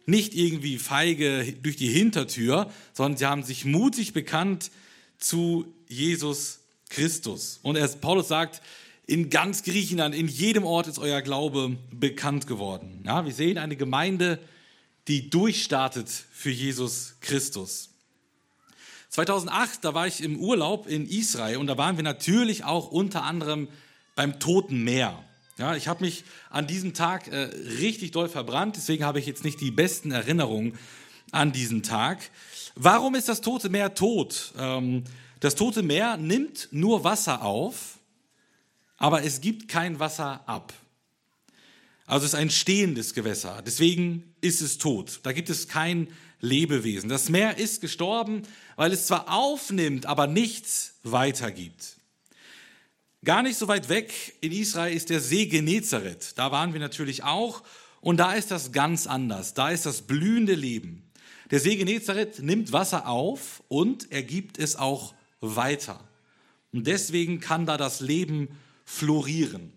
Nicht 0.06 0.34
irgendwie 0.34 0.78
feige 0.78 1.52
durch 1.62 1.76
die 1.76 1.86
Hintertür, 1.86 2.68
sondern 2.94 3.18
sie 3.18 3.26
haben 3.26 3.44
sich 3.44 3.64
mutig 3.64 4.12
bekannt 4.12 4.72
zu 5.18 5.72
Jesus 5.86 6.58
Christus. 6.88 7.60
Und 7.62 7.76
er, 7.76 7.86
Paulus 7.86 8.26
sagt, 8.26 8.60
in 9.06 9.30
ganz 9.30 9.62
Griechenland, 9.62 10.14
in 10.14 10.28
jedem 10.28 10.64
Ort 10.64 10.88
ist 10.88 10.98
euer 10.98 11.22
Glaube 11.22 11.76
bekannt 11.92 12.46
geworden. 12.46 13.02
Ja, 13.06 13.24
wir 13.24 13.32
sehen 13.32 13.56
eine 13.56 13.76
Gemeinde, 13.76 14.40
die 15.06 15.30
durchstartet 15.30 16.08
für 16.08 16.50
Jesus 16.50 17.16
Christus. 17.20 17.90
2008, 19.10 19.84
da 19.84 19.94
war 19.94 20.06
ich 20.06 20.22
im 20.22 20.38
Urlaub 20.38 20.88
in 20.88 21.08
Israel 21.08 21.58
und 21.58 21.68
da 21.68 21.78
waren 21.78 21.96
wir 21.96 22.02
natürlich 22.02 22.64
auch 22.64 22.90
unter 22.90 23.22
anderem 23.22 23.68
beim 24.16 24.40
Toten 24.40 24.82
Meer. 24.82 25.22
Ja, 25.58 25.74
ich 25.74 25.88
habe 25.88 26.04
mich 26.04 26.24
an 26.50 26.66
diesem 26.66 26.92
Tag 26.92 27.28
äh, 27.28 27.48
richtig 27.80 28.10
doll 28.10 28.28
verbrannt, 28.28 28.76
deswegen 28.76 29.04
habe 29.04 29.20
ich 29.20 29.26
jetzt 29.26 29.44
nicht 29.44 29.60
die 29.60 29.70
besten 29.70 30.10
Erinnerungen 30.10 30.76
an 31.30 31.52
diesen 31.52 31.82
Tag. 31.82 32.18
Warum 32.74 33.14
ist 33.14 33.28
das 33.28 33.40
Tote 33.40 33.70
Meer 33.70 33.94
tot? 33.94 34.52
Ähm, 34.58 35.04
das 35.40 35.54
Tote 35.54 35.82
Meer 35.82 36.16
nimmt 36.16 36.68
nur 36.72 37.04
Wasser 37.04 37.42
auf, 37.42 37.95
aber 38.96 39.24
es 39.24 39.40
gibt 39.40 39.68
kein 39.68 39.98
Wasser 39.98 40.48
ab. 40.48 40.72
Also 42.06 42.24
es 42.24 42.34
ist 42.34 42.38
ein 42.38 42.50
stehendes 42.50 43.14
Gewässer, 43.14 43.62
deswegen 43.66 44.34
ist 44.40 44.60
es 44.60 44.78
tot. 44.78 45.20
Da 45.24 45.32
gibt 45.32 45.50
es 45.50 45.66
kein 45.66 46.08
Lebewesen. 46.40 47.08
Das 47.08 47.28
Meer 47.28 47.58
ist 47.58 47.80
gestorben, 47.80 48.42
weil 48.76 48.92
es 48.92 49.06
zwar 49.06 49.32
aufnimmt, 49.32 50.06
aber 50.06 50.26
nichts 50.26 50.94
weitergibt. 51.02 51.96
Gar 53.24 53.42
nicht 53.42 53.58
so 53.58 53.66
weit 53.66 53.88
weg 53.88 54.36
in 54.40 54.52
Israel 54.52 54.94
ist 54.94 55.10
der 55.10 55.20
See 55.20 55.46
Genezareth. 55.46 56.34
Da 56.36 56.52
waren 56.52 56.72
wir 56.72 56.80
natürlich 56.80 57.24
auch. 57.24 57.64
Und 58.00 58.18
da 58.18 58.34
ist 58.34 58.52
das 58.52 58.70
ganz 58.70 59.08
anders. 59.08 59.54
Da 59.54 59.70
ist 59.70 59.84
das 59.84 60.02
blühende 60.02 60.54
Leben. 60.54 61.10
Der 61.50 61.58
See 61.58 61.74
Genezareth 61.74 62.40
nimmt 62.40 62.72
Wasser 62.72 63.08
auf 63.08 63.64
und 63.66 64.12
er 64.12 64.22
gibt 64.22 64.58
es 64.58 64.76
auch 64.76 65.12
weiter. 65.40 66.06
Und 66.72 66.86
deswegen 66.86 67.40
kann 67.40 67.66
da 67.66 67.76
das 67.76 68.00
Leben 68.00 68.48
florieren. 68.86 69.72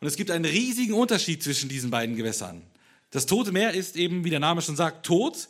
Und 0.00 0.06
es 0.06 0.16
gibt 0.16 0.30
einen 0.30 0.44
riesigen 0.44 0.92
Unterschied 0.92 1.42
zwischen 1.42 1.70
diesen 1.70 1.90
beiden 1.90 2.16
Gewässern. 2.16 2.62
Das 3.10 3.24
Tote 3.26 3.52
Meer 3.52 3.72
ist 3.72 3.96
eben, 3.96 4.24
wie 4.24 4.30
der 4.30 4.40
Name 4.40 4.60
schon 4.60 4.76
sagt, 4.76 5.06
tot 5.06 5.48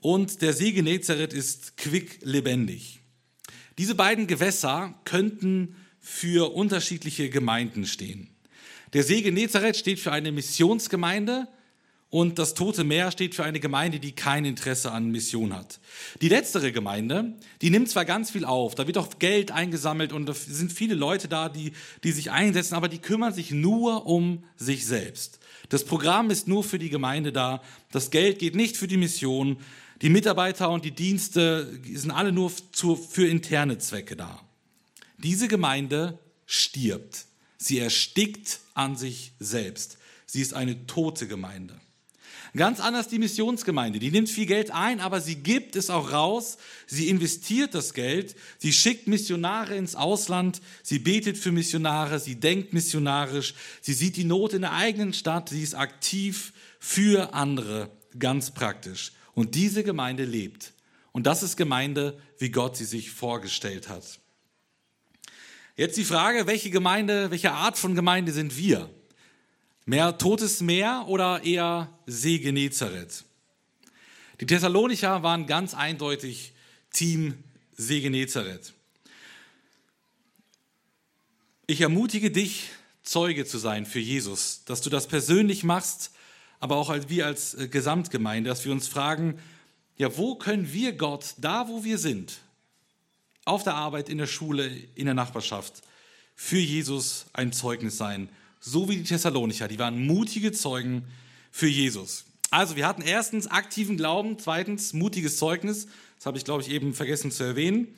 und 0.00 0.40
der 0.42 0.52
See 0.52 0.72
Genezareth 0.72 1.32
ist 1.32 1.76
quicklebendig. 1.76 3.00
Diese 3.78 3.94
beiden 3.94 4.26
Gewässer 4.26 4.94
könnten 5.04 5.76
für 6.00 6.54
unterschiedliche 6.54 7.30
Gemeinden 7.30 7.86
stehen. 7.86 8.28
Der 8.92 9.02
See 9.02 9.22
Genezareth 9.22 9.76
steht 9.76 10.00
für 10.00 10.12
eine 10.12 10.32
Missionsgemeinde 10.32 11.48
und 12.10 12.40
das 12.40 12.54
Tote 12.54 12.82
Meer 12.82 13.12
steht 13.12 13.36
für 13.36 13.44
eine 13.44 13.60
Gemeinde, 13.60 14.00
die 14.00 14.12
kein 14.12 14.44
Interesse 14.44 14.90
an 14.90 15.10
Mission 15.10 15.54
hat. 15.54 15.78
Die 16.20 16.28
letztere 16.28 16.72
Gemeinde, 16.72 17.36
die 17.62 17.70
nimmt 17.70 17.88
zwar 17.88 18.04
ganz 18.04 18.32
viel 18.32 18.44
auf, 18.44 18.74
da 18.74 18.88
wird 18.88 18.98
auch 18.98 19.18
Geld 19.20 19.52
eingesammelt 19.52 20.12
und 20.12 20.26
da 20.26 20.34
sind 20.34 20.72
viele 20.72 20.96
Leute 20.96 21.28
da, 21.28 21.48
die, 21.48 21.72
die 22.02 22.10
sich 22.10 22.32
einsetzen, 22.32 22.74
aber 22.74 22.88
die 22.88 22.98
kümmern 22.98 23.32
sich 23.32 23.52
nur 23.52 24.06
um 24.06 24.44
sich 24.56 24.86
selbst. 24.86 25.38
Das 25.68 25.84
Programm 25.84 26.30
ist 26.30 26.48
nur 26.48 26.64
für 26.64 26.80
die 26.80 26.90
Gemeinde 26.90 27.32
da, 27.32 27.62
das 27.92 28.10
Geld 28.10 28.40
geht 28.40 28.56
nicht 28.56 28.76
für 28.76 28.88
die 28.88 28.96
Mission, 28.96 29.58
die 30.02 30.08
Mitarbeiter 30.10 30.70
und 30.70 30.84
die 30.84 30.90
Dienste 30.90 31.78
sind 31.92 32.10
alle 32.10 32.32
nur 32.32 32.50
für 32.50 33.28
interne 33.28 33.78
Zwecke 33.78 34.16
da. 34.16 34.40
Diese 35.18 35.46
Gemeinde 35.46 36.18
stirbt. 36.46 37.26
Sie 37.58 37.78
erstickt 37.78 38.60
an 38.74 38.96
sich 38.96 39.32
selbst. 39.38 39.98
Sie 40.24 40.40
ist 40.40 40.54
eine 40.54 40.86
tote 40.86 41.28
Gemeinde. 41.28 41.78
Ganz 42.56 42.80
anders 42.80 43.06
die 43.06 43.20
Missionsgemeinde. 43.20 44.00
Die 44.00 44.10
nimmt 44.10 44.28
viel 44.28 44.46
Geld 44.46 44.72
ein, 44.72 45.00
aber 45.00 45.20
sie 45.20 45.36
gibt 45.36 45.76
es 45.76 45.88
auch 45.88 46.10
raus. 46.10 46.58
Sie 46.86 47.08
investiert 47.08 47.74
das 47.74 47.94
Geld. 47.94 48.34
Sie 48.58 48.72
schickt 48.72 49.06
Missionare 49.06 49.76
ins 49.76 49.94
Ausland. 49.94 50.60
Sie 50.82 50.98
betet 50.98 51.38
für 51.38 51.52
Missionare. 51.52 52.18
Sie 52.18 52.40
denkt 52.40 52.72
missionarisch. 52.72 53.54
Sie 53.80 53.92
sieht 53.92 54.16
die 54.16 54.24
Not 54.24 54.52
in 54.52 54.62
der 54.62 54.72
eigenen 54.72 55.12
Stadt. 55.12 55.50
Sie 55.50 55.62
ist 55.62 55.74
aktiv 55.74 56.52
für 56.80 57.34
andere, 57.34 57.90
ganz 58.18 58.50
praktisch. 58.50 59.12
Und 59.34 59.54
diese 59.54 59.84
Gemeinde 59.84 60.24
lebt. 60.24 60.72
Und 61.12 61.26
das 61.26 61.44
ist 61.44 61.56
Gemeinde, 61.56 62.18
wie 62.38 62.50
Gott 62.50 62.76
sie 62.76 62.84
sich 62.84 63.10
vorgestellt 63.10 63.88
hat. 63.88 64.18
Jetzt 65.76 65.96
die 65.96 66.04
Frage, 66.04 66.46
welche 66.46 66.70
Gemeinde, 66.70 67.30
welche 67.30 67.52
Art 67.52 67.78
von 67.78 67.94
Gemeinde 67.94 68.32
sind 68.32 68.56
wir? 68.56 68.90
Mehr 69.90 70.16
Totes 70.18 70.60
Meer 70.60 71.06
oder 71.08 71.42
eher 71.42 71.92
See 72.06 72.38
Genezareth? 72.38 73.24
Die 74.40 74.46
Thessalonicher 74.46 75.24
waren 75.24 75.48
ganz 75.48 75.74
eindeutig 75.74 76.52
Team 76.92 77.42
See 77.72 78.00
Genezareth. 78.00 78.72
Ich 81.66 81.80
ermutige 81.80 82.30
dich, 82.30 82.68
Zeuge 83.02 83.44
zu 83.46 83.58
sein 83.58 83.84
für 83.84 83.98
Jesus, 83.98 84.62
dass 84.64 84.80
du 84.80 84.90
das 84.90 85.08
persönlich 85.08 85.64
machst, 85.64 86.12
aber 86.60 86.76
auch 86.76 86.90
als 86.90 87.08
wir 87.08 87.26
als 87.26 87.54
äh, 87.54 87.66
Gesamtgemeinde, 87.66 88.48
dass 88.48 88.64
wir 88.64 88.70
uns 88.70 88.86
fragen, 88.86 89.40
ja, 89.96 90.16
wo 90.16 90.36
können 90.36 90.72
wir 90.72 90.92
Gott, 90.92 91.34
da 91.38 91.66
wo 91.66 91.82
wir 91.82 91.98
sind, 91.98 92.38
auf 93.44 93.64
der 93.64 93.74
Arbeit, 93.74 94.08
in 94.08 94.18
der 94.18 94.28
Schule, 94.28 94.68
in 94.94 95.06
der 95.06 95.14
Nachbarschaft, 95.14 95.82
für 96.36 96.58
Jesus 96.60 97.26
ein 97.32 97.52
Zeugnis 97.52 97.96
sein, 97.96 98.28
so 98.60 98.88
wie 98.88 98.96
die 98.96 99.04
Thessalonicher, 99.04 99.68
die 99.68 99.78
waren 99.78 100.06
mutige 100.06 100.52
Zeugen 100.52 101.04
für 101.50 101.66
Jesus. 101.66 102.24
Also 102.50 102.76
wir 102.76 102.86
hatten 102.86 103.02
erstens 103.02 103.46
aktiven 103.46 103.96
Glauben, 103.96 104.38
zweitens 104.38 104.92
mutiges 104.92 105.38
Zeugnis, 105.38 105.86
das 106.16 106.26
habe 106.26 106.38
ich 106.38 106.44
glaube 106.44 106.62
ich 106.62 106.70
eben 106.70 106.94
vergessen 106.94 107.30
zu 107.30 107.44
erwähnen. 107.44 107.88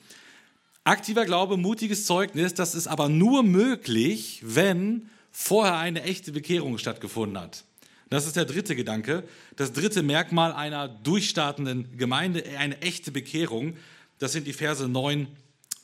Aktiver 0.85 1.25
Glaube, 1.25 1.57
mutiges 1.57 2.07
Zeugnis, 2.07 2.55
das 2.55 2.75
ist 2.75 2.89
aber 2.89 3.09
nur 3.09 3.45
möglich, 3.45 4.41
wenn 4.45 5.09
vorher 5.31 5.77
eine 5.77 6.03
echte 6.03 6.33
Bekehrung 6.33 6.77
stattgefunden 6.79 7.41
hat. 7.41 7.65
Das 8.11 8.27
ist 8.27 8.37
der 8.37 8.45
dritte 8.45 8.77
Gedanke. 8.77 9.23
Das 9.57 9.73
dritte 9.73 10.03
Merkmal 10.03 10.53
einer 10.53 10.89
durchstartenden 10.89 11.97
Gemeinde, 11.97 12.45
eine 12.59 12.79
echte 12.83 13.11
Bekehrung. 13.11 13.77
Das 14.19 14.33
sind 14.33 14.47
die 14.47 14.53
Verse 14.53 14.87
9 14.87 15.29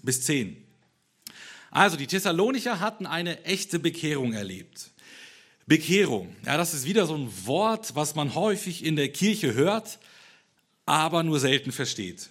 bis 0.02 0.22
10. 0.22 0.67
Also, 1.70 1.96
die 1.96 2.07
Thessalonicher 2.07 2.81
hatten 2.81 3.07
eine 3.07 3.44
echte 3.44 3.78
Bekehrung 3.78 4.33
erlebt. 4.33 4.90
Bekehrung, 5.66 6.35
ja, 6.46 6.57
das 6.57 6.72
ist 6.72 6.87
wieder 6.87 7.07
so 7.07 7.14
ein 7.14 7.31
Wort, 7.44 7.94
was 7.94 8.14
man 8.14 8.35
häufig 8.35 8.85
in 8.85 8.96
der 8.96 9.11
Kirche 9.11 9.52
hört, 9.52 9.98
aber 10.87 11.22
nur 11.22 11.40
selten 11.40 11.72
versteht. 11.72 12.31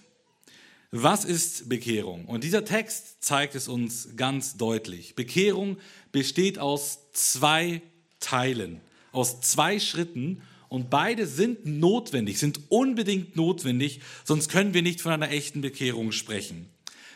Was 0.90 1.24
ist 1.24 1.68
Bekehrung? 1.68 2.24
Und 2.24 2.42
dieser 2.42 2.64
Text 2.64 3.22
zeigt 3.22 3.54
es 3.54 3.68
uns 3.68 4.16
ganz 4.16 4.56
deutlich. 4.56 5.14
Bekehrung 5.14 5.76
besteht 6.10 6.58
aus 6.58 6.98
zwei 7.12 7.82
Teilen 8.18 8.80
aus 9.12 9.40
zwei 9.40 9.78
Schritten 9.78 10.42
und 10.68 10.90
beide 10.90 11.26
sind 11.26 11.66
notwendig, 11.66 12.38
sind 12.38 12.60
unbedingt 12.68 13.36
notwendig, 13.36 14.00
sonst 14.24 14.48
können 14.48 14.74
wir 14.74 14.82
nicht 14.82 15.00
von 15.00 15.12
einer 15.12 15.30
echten 15.30 15.60
Bekehrung 15.60 16.12
sprechen. 16.12 16.68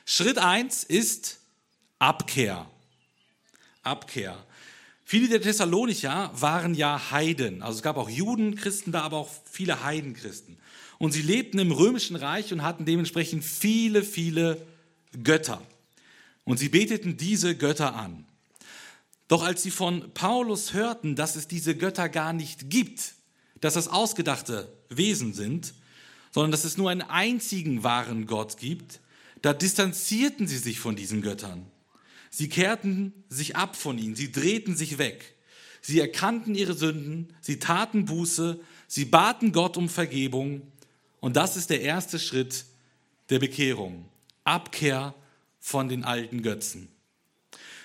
Schritt 0.04 0.38
eins 0.38 0.84
ist 0.84 1.38
Abkehr. 2.02 2.68
Abkehr. 3.84 4.44
Viele 5.04 5.28
der 5.28 5.40
Thessalonicher 5.40 6.32
waren 6.34 6.74
ja 6.74 7.12
Heiden. 7.12 7.62
Also 7.62 7.76
es 7.76 7.82
gab 7.84 7.96
auch 7.96 8.10
Judenchristen 8.10 8.92
da, 8.92 9.02
aber 9.02 9.18
auch 9.18 9.30
viele 9.48 9.84
Heidenchristen. 9.84 10.58
Und 10.98 11.12
sie 11.12 11.22
lebten 11.22 11.60
im 11.60 11.70
römischen 11.70 12.16
Reich 12.16 12.52
und 12.52 12.64
hatten 12.64 12.86
dementsprechend 12.86 13.44
viele, 13.44 14.02
viele 14.02 14.66
Götter. 15.22 15.62
Und 16.42 16.58
sie 16.58 16.70
beteten 16.70 17.18
diese 17.18 17.56
Götter 17.56 17.94
an. 17.94 18.24
Doch 19.28 19.44
als 19.44 19.62
sie 19.62 19.70
von 19.70 20.12
Paulus 20.12 20.72
hörten, 20.72 21.14
dass 21.14 21.36
es 21.36 21.46
diese 21.46 21.76
Götter 21.76 22.08
gar 22.08 22.32
nicht 22.32 22.68
gibt, 22.68 23.14
dass 23.60 23.74
das 23.74 23.86
ausgedachte 23.86 24.72
Wesen 24.88 25.34
sind, 25.34 25.72
sondern 26.32 26.50
dass 26.50 26.64
es 26.64 26.76
nur 26.76 26.90
einen 26.90 27.02
einzigen 27.02 27.84
wahren 27.84 28.26
Gott 28.26 28.56
gibt, 28.56 28.98
da 29.40 29.52
distanzierten 29.52 30.48
sie 30.48 30.58
sich 30.58 30.80
von 30.80 30.96
diesen 30.96 31.22
Göttern. 31.22 31.70
Sie 32.34 32.48
kehrten 32.48 33.12
sich 33.28 33.56
ab 33.56 33.76
von 33.76 33.98
ihnen, 33.98 34.16
sie 34.16 34.32
drehten 34.32 34.74
sich 34.74 34.96
weg. 34.96 35.34
Sie 35.82 36.00
erkannten 36.00 36.54
ihre 36.54 36.72
Sünden, 36.72 37.34
sie 37.42 37.58
taten 37.58 38.06
Buße, 38.06 38.58
sie 38.88 39.04
baten 39.04 39.52
Gott 39.52 39.76
um 39.76 39.90
Vergebung. 39.90 40.62
Und 41.20 41.36
das 41.36 41.58
ist 41.58 41.68
der 41.68 41.82
erste 41.82 42.18
Schritt 42.18 42.64
der 43.28 43.38
Bekehrung. 43.38 44.06
Abkehr 44.44 45.14
von 45.60 45.90
den 45.90 46.04
alten 46.04 46.42
Götzen. 46.42 46.88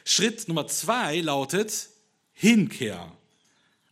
Schritt 0.05 0.47
Nummer 0.47 0.67
zwei 0.67 1.19
lautet 1.19 1.89
Hinkehr. 2.31 3.11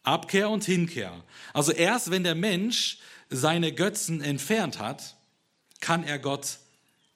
Abkehr 0.04 0.50
und 0.50 0.64
Hinkehr. 0.64 1.22
Also 1.52 1.74
erst 1.74 2.12
wenn 2.12 2.24
der 2.24 2.36
Mensch 2.36 3.00
seine 3.30 3.74
Götzen 3.74 4.22
entfernt 4.22 4.80
hat, 4.80 5.18
kann 5.82 6.06
er 6.06 6.18
Gott 6.18 6.60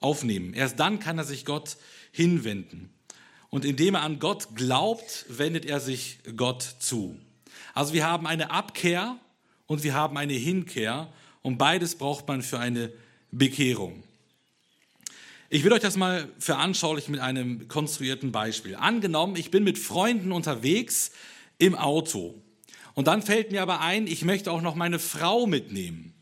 aufnehmen. 0.02 0.54
Erst 0.54 0.78
dann 0.78 1.00
kann 1.00 1.18
er 1.18 1.24
sich 1.24 1.46
Gott 1.46 1.78
hinwenden. 2.12 2.94
Und 3.50 3.66
indem 3.66 3.96
er 3.96 4.02
an 4.02 4.20
Gott 4.20 4.56
glaubt, 4.56 5.26
wendet 5.28 5.66
er 5.66 5.80
sich 5.80 6.20
Gott 6.36 6.62
zu. 6.80 7.18
Also 7.74 7.94
wir 7.94 8.06
haben 8.06 8.28
eine 8.28 8.52
Abkehr 8.52 9.18
und 9.66 9.84
wir 9.84 9.94
haben 9.94 10.18
eine 10.18 10.34
Hinkehr 10.34 11.12
und 11.42 11.58
beides 11.58 11.96
braucht 11.96 12.28
man 12.28 12.42
für 12.42 12.60
eine 12.60 12.92
Bekehrung. 13.32 14.04
Ich 15.52 15.64
will 15.64 15.74
euch 15.74 15.82
das 15.82 15.98
mal 15.98 16.30
veranschaulichen 16.38 17.12
mit 17.12 17.22
einem 17.22 17.68
konstruierten 17.68 18.32
Beispiel. 18.32 18.76
Angenommen, 18.76 19.36
ich 19.36 19.50
bin 19.50 19.64
mit 19.64 19.80
Freunden 19.80 20.32
unterwegs 20.32 21.12
im 21.58 21.74
Auto. 21.74 22.40
Und 22.94 23.08
dann 23.08 23.24
fällt 23.24 23.52
mir 23.52 23.64
aber 23.64 23.82
ein, 23.82 24.06
ich 24.06 24.24
möchte 24.24 24.52
auch 24.52 24.62
noch 24.62 24.76
meine 24.76 25.00
Frau 25.00 25.48
mitnehmen. 25.48 26.14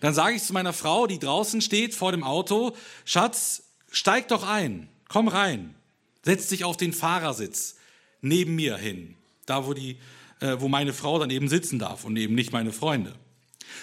Dann 0.00 0.14
sage 0.14 0.36
ich 0.36 0.44
zu 0.44 0.52
meiner 0.52 0.72
Frau, 0.72 1.08
die 1.08 1.18
draußen 1.18 1.60
steht 1.62 1.94
vor 1.94 2.12
dem 2.12 2.22
Auto, 2.22 2.76
Schatz, 3.04 3.64
steig 3.90 4.28
doch 4.28 4.46
ein, 4.46 4.88
komm 5.08 5.26
rein, 5.26 5.74
setz 6.22 6.48
dich 6.48 6.64
auf 6.64 6.76
den 6.76 6.92
Fahrersitz 6.92 7.76
neben 8.20 8.54
mir 8.54 8.76
hin, 8.76 9.16
da 9.46 9.66
wo, 9.66 9.74
die, 9.74 9.98
äh, 10.40 10.56
wo 10.58 10.68
meine 10.68 10.92
Frau 10.92 11.18
dann 11.18 11.30
eben 11.30 11.48
sitzen 11.48 11.78
darf 11.78 12.04
und 12.04 12.16
eben 12.16 12.34
nicht 12.34 12.52
meine 12.52 12.72
Freunde. 12.72 13.14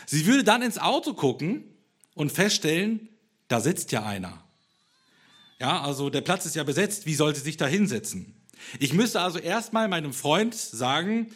Sie 0.05 0.25
würde 0.25 0.43
dann 0.43 0.61
ins 0.61 0.77
Auto 0.77 1.13
gucken 1.13 1.63
und 2.13 2.31
feststellen, 2.31 3.09
da 3.47 3.61
sitzt 3.61 3.91
ja 3.91 4.05
einer. 4.05 4.43
Ja, 5.59 5.81
also 5.81 6.09
der 6.09 6.21
Platz 6.21 6.45
ist 6.45 6.55
ja 6.55 6.63
besetzt, 6.63 7.05
wie 7.05 7.15
soll 7.15 7.33
sie 7.33 7.41
sich 7.41 7.57
da 7.57 7.65
hinsetzen? 7.65 8.35
Ich 8.79 8.93
müsste 8.93 9.21
also 9.21 9.39
erstmal 9.39 9.87
meinem 9.87 10.13
Freund 10.13 10.53
sagen, 10.53 11.31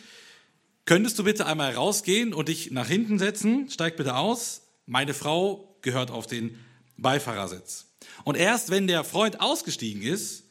könntest 0.86 1.18
du 1.18 1.24
bitte 1.24 1.46
einmal 1.46 1.74
rausgehen 1.74 2.34
und 2.34 2.50
dich 2.50 2.72
nach 2.72 2.88
hinten 2.88 3.18
setzen, 3.20 3.70
steig 3.70 3.98
bitte 3.98 4.16
aus, 4.16 4.64
meine 4.86 5.14
Frau 5.14 5.78
gehört 5.82 6.12
auf 6.12 6.28
den 6.28 6.60
Beifahrersitz. 6.98 7.88
Und 8.24 8.36
erst 8.36 8.70
wenn 8.70 8.88
der 8.88 9.04
Freund 9.04 9.42
ausgestiegen 9.42 10.02
ist, 10.02 10.44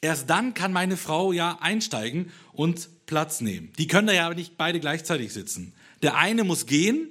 erst 0.00 0.30
dann 0.30 0.54
kann 0.54 0.72
meine 0.72 0.96
Frau 0.96 1.32
ja 1.32 1.58
einsteigen 1.60 2.32
und 2.52 2.88
Platz 3.06 3.40
nehmen. 3.40 3.72
Die 3.78 3.86
können 3.86 4.06
da 4.06 4.12
ja 4.12 4.32
nicht 4.32 4.56
beide 4.56 4.80
gleichzeitig 4.80 5.32
sitzen. 5.32 5.72
Der 6.02 6.16
eine 6.16 6.44
muss 6.44 6.66
gehen, 6.66 7.08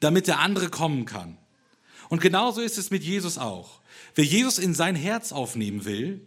damit 0.00 0.26
der 0.26 0.38
andere 0.38 0.68
kommen 0.68 1.04
kann. 1.04 1.36
Und 2.08 2.20
genauso 2.20 2.60
ist 2.60 2.78
es 2.78 2.90
mit 2.90 3.02
Jesus 3.02 3.36
auch. 3.36 3.80
Wer 4.14 4.24
Jesus 4.24 4.58
in 4.58 4.74
sein 4.74 4.96
Herz 4.96 5.32
aufnehmen 5.32 5.84
will, 5.84 6.26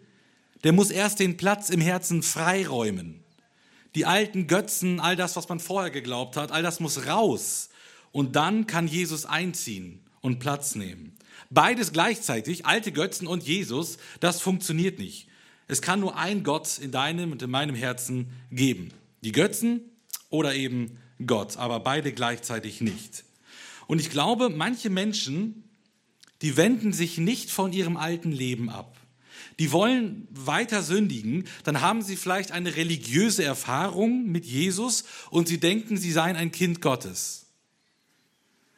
der 0.64 0.74
muss 0.74 0.92
erst 0.92 1.20
den 1.20 1.38
Platz 1.38 1.70
im 1.70 1.82
Herzen 1.82 2.22
freiräumen. 2.22 3.24
Die 3.96 4.06
alten 4.06 4.48
Götzen, 4.48 5.00
all 5.00 5.16
das, 5.16 5.36
was 5.36 5.50
man 5.50 5.60
vorher 5.60 5.92
geglaubt 5.92 6.38
hat, 6.38 6.52
all 6.52 6.64
das 6.64 6.80
muss 6.80 7.08
raus. 7.08 7.70
Und 8.12 8.36
dann 8.36 8.68
kann 8.68 8.88
Jesus 8.88 9.26
einziehen 9.26 10.02
und 10.22 10.40
Platz 10.40 10.76
nehmen. 10.76 11.18
Beides 11.50 11.92
gleichzeitig, 11.92 12.66
alte 12.66 12.92
Götzen 12.92 13.28
und 13.28 13.44
Jesus, 13.44 13.98
das 14.20 14.40
funktioniert 14.40 15.00
nicht. 15.00 15.28
Es 15.68 15.82
kann 15.82 16.00
nur 16.00 16.18
ein 16.18 16.44
Gott 16.44 16.78
in 16.80 16.92
deinem 16.92 17.32
und 17.32 17.42
in 17.42 17.50
meinem 17.50 17.76
Herzen 17.76 18.32
geben. 18.52 18.92
Die 19.24 19.32
Götzen 19.32 19.82
oder 20.30 20.56
eben 20.56 20.98
Gott, 21.26 21.58
aber 21.58 21.80
beide 21.80 22.12
gleichzeitig 22.12 22.82
nicht. 22.82 23.24
Und 23.88 24.00
ich 24.00 24.10
glaube, 24.10 24.50
manche 24.50 24.90
Menschen 24.90 25.64
die 26.42 26.58
wenden 26.58 26.92
sich 26.92 27.18
nicht 27.18 27.52
von 27.52 27.72
ihrem 27.72 27.98
alten 27.98 28.32
Leben 28.32 28.70
ab. 28.70 28.98
Die 29.60 29.72
wollen 29.72 30.28
weiter 30.32 30.82
sündigen, 30.82 31.48
dann 31.64 31.82
haben 31.82 32.02
sie 32.02 32.16
vielleicht 32.16 32.52
eine 32.52 32.76
religiöse 32.76 33.44
Erfahrung 33.44 34.26
mit 34.26 34.46
Jesus 34.46 35.04
und 35.30 35.48
sie 35.48 35.60
denken, 35.60 35.98
sie 35.98 36.12
seien 36.12 36.36
ein 36.36 36.52
Kind 36.52 36.82
Gottes. 36.82 37.48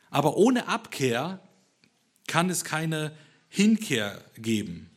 Aber 0.09 0.35
ohne 0.35 0.67
Abkehr 0.67 1.39
kann 2.27 2.49
es 2.49 2.63
keine 2.63 3.15
Hinkehr 3.47 4.23
geben. 4.37 4.89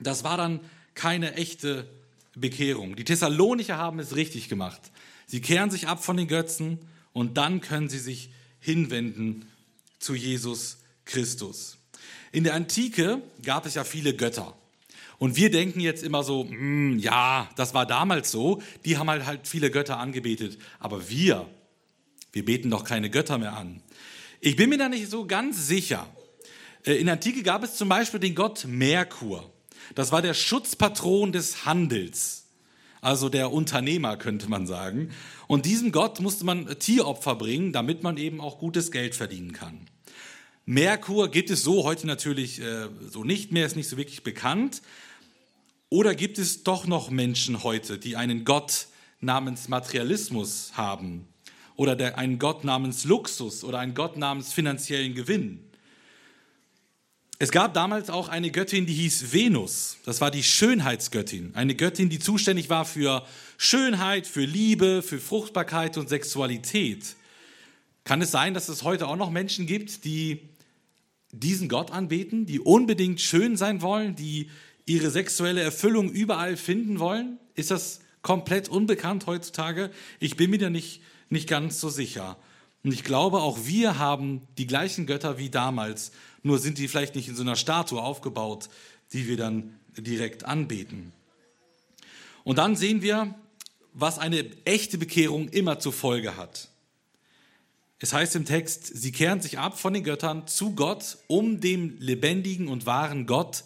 Das 0.00 0.24
war 0.24 0.36
dann 0.36 0.60
keine 0.96 1.34
echte 1.34 1.88
Bekehrung. 2.34 2.96
Die 2.96 3.04
Thessalonicher 3.04 3.76
haben 3.76 4.00
es 4.00 4.16
richtig 4.16 4.48
gemacht. 4.48 4.80
Sie 5.26 5.40
kehren 5.40 5.70
sich 5.70 5.86
ab 5.86 6.04
von 6.04 6.16
den 6.16 6.26
Götzen 6.26 6.78
und 7.12 7.36
dann 7.36 7.60
können 7.60 7.88
sie 7.88 8.00
sich 8.00 8.30
hinwenden 8.58 9.48
zu 10.00 10.14
Jesus 10.14 10.78
Christus. 11.04 11.78
In 12.32 12.44
der 12.44 12.54
Antike 12.54 13.22
gab 13.42 13.64
es 13.64 13.74
ja 13.74 13.84
viele 13.84 14.14
Götter. 14.14 14.56
Und 15.18 15.36
wir 15.36 15.50
denken 15.50 15.80
jetzt 15.80 16.02
immer 16.02 16.22
so, 16.22 16.44
mm, 16.44 16.98
ja, 16.98 17.48
das 17.56 17.72
war 17.72 17.86
damals 17.86 18.30
so. 18.30 18.60
Die 18.84 18.98
haben 18.98 19.08
halt, 19.08 19.24
halt 19.24 19.48
viele 19.48 19.70
Götter 19.70 19.98
angebetet. 19.98 20.58
Aber 20.78 21.08
wir, 21.08 21.48
wir 22.32 22.44
beten 22.44 22.70
doch 22.70 22.84
keine 22.84 23.08
Götter 23.08 23.38
mehr 23.38 23.56
an. 23.56 23.82
Ich 24.40 24.56
bin 24.56 24.68
mir 24.68 24.76
da 24.78 24.90
nicht 24.90 25.08
so 25.08 25.26
ganz 25.26 25.66
sicher. 25.66 26.06
Äh, 26.84 26.96
in 26.96 27.06
der 27.06 27.14
Antike 27.14 27.42
gab 27.42 27.62
es 27.64 27.76
zum 27.76 27.88
Beispiel 27.88 28.20
den 28.20 28.34
Gott 28.34 28.66
Merkur. 28.66 29.50
Das 29.94 30.12
war 30.12 30.22
der 30.22 30.34
Schutzpatron 30.34 31.32
des 31.32 31.64
Handels 31.64 32.46
also 33.06 33.28
der 33.28 33.52
Unternehmer 33.52 34.16
könnte 34.16 34.50
man 34.50 34.66
sagen. 34.66 35.10
Und 35.46 35.64
diesem 35.64 35.92
Gott 35.92 36.18
musste 36.20 36.44
man 36.44 36.66
Tieropfer 36.80 37.36
bringen, 37.36 37.72
damit 37.72 38.02
man 38.02 38.16
eben 38.16 38.40
auch 38.40 38.58
gutes 38.58 38.90
Geld 38.90 39.14
verdienen 39.14 39.52
kann. 39.52 39.86
Merkur 40.64 41.30
gibt 41.30 41.50
es 41.50 41.62
so 41.62 41.84
heute 41.84 42.08
natürlich 42.08 42.60
äh, 42.60 42.88
so 43.08 43.22
nicht 43.22 43.52
mehr, 43.52 43.64
ist 43.64 43.76
nicht 43.76 43.88
so 43.88 43.96
wirklich 43.96 44.24
bekannt. 44.24 44.82
Oder 45.88 46.16
gibt 46.16 46.38
es 46.38 46.64
doch 46.64 46.88
noch 46.88 47.10
Menschen 47.10 47.62
heute, 47.62 47.96
die 47.98 48.16
einen 48.16 48.44
Gott 48.44 48.88
namens 49.20 49.68
Materialismus 49.68 50.72
haben? 50.74 51.28
Oder 51.76 51.94
der, 51.94 52.18
einen 52.18 52.40
Gott 52.40 52.64
namens 52.64 53.04
Luxus 53.04 53.62
oder 53.62 53.78
einen 53.78 53.94
Gott 53.94 54.16
namens 54.16 54.52
finanziellen 54.52 55.14
Gewinn? 55.14 55.60
Es 57.38 57.50
gab 57.50 57.74
damals 57.74 58.08
auch 58.08 58.28
eine 58.28 58.50
Göttin, 58.50 58.86
die 58.86 58.94
hieß 58.94 59.32
Venus. 59.32 59.98
Das 60.06 60.22
war 60.22 60.30
die 60.30 60.42
Schönheitsgöttin. 60.42 61.54
Eine 61.54 61.74
Göttin, 61.74 62.08
die 62.08 62.18
zuständig 62.18 62.70
war 62.70 62.86
für 62.86 63.26
Schönheit, 63.58 64.26
für 64.26 64.46
Liebe, 64.46 65.02
für 65.02 65.18
Fruchtbarkeit 65.18 65.98
und 65.98 66.08
Sexualität. 66.08 67.14
Kann 68.04 68.22
es 68.22 68.30
sein, 68.30 68.54
dass 68.54 68.70
es 68.70 68.84
heute 68.84 69.06
auch 69.06 69.16
noch 69.16 69.30
Menschen 69.30 69.66
gibt, 69.66 70.06
die 70.06 70.48
diesen 71.30 71.68
Gott 71.68 71.90
anbeten, 71.90 72.46
die 72.46 72.58
unbedingt 72.58 73.20
schön 73.20 73.58
sein 73.58 73.82
wollen, 73.82 74.16
die 74.16 74.48
ihre 74.86 75.10
sexuelle 75.10 75.60
Erfüllung 75.60 76.08
überall 76.08 76.56
finden 76.56 77.00
wollen? 77.00 77.38
Ist 77.54 77.70
das 77.70 78.00
komplett 78.22 78.70
unbekannt 78.70 79.26
heutzutage? 79.26 79.90
Ich 80.20 80.36
bin 80.36 80.48
mir 80.48 80.58
da 80.58 80.70
nicht, 80.70 81.02
nicht 81.28 81.50
ganz 81.50 81.80
so 81.80 81.90
sicher. 81.90 82.38
Und 82.86 82.92
ich 82.92 83.02
glaube, 83.02 83.40
auch 83.40 83.58
wir 83.64 83.98
haben 83.98 84.46
die 84.58 84.66
gleichen 84.68 85.06
Götter 85.06 85.38
wie 85.38 85.50
damals, 85.50 86.12
nur 86.44 86.60
sind 86.60 86.78
die 86.78 86.86
vielleicht 86.86 87.16
nicht 87.16 87.26
in 87.26 87.34
so 87.34 87.42
einer 87.42 87.56
Statue 87.56 88.00
aufgebaut, 88.00 88.68
die 89.12 89.26
wir 89.26 89.36
dann 89.36 89.74
direkt 89.96 90.44
anbeten. 90.44 91.12
Und 92.44 92.58
dann 92.58 92.76
sehen 92.76 93.02
wir, 93.02 93.34
was 93.92 94.20
eine 94.20 94.46
echte 94.64 94.98
Bekehrung 94.98 95.48
immer 95.48 95.80
zur 95.80 95.92
Folge 95.92 96.36
hat. 96.36 96.68
Es 97.98 98.12
heißt 98.12 98.36
im 98.36 98.44
Text, 98.44 98.86
sie 98.86 99.10
kehren 99.10 99.40
sich 99.40 99.58
ab 99.58 99.80
von 99.80 99.92
den 99.92 100.04
Göttern 100.04 100.46
zu 100.46 100.76
Gott, 100.76 101.18
um 101.26 101.60
dem 101.60 101.96
lebendigen 101.98 102.68
und 102.68 102.86
wahren 102.86 103.26
Gott 103.26 103.64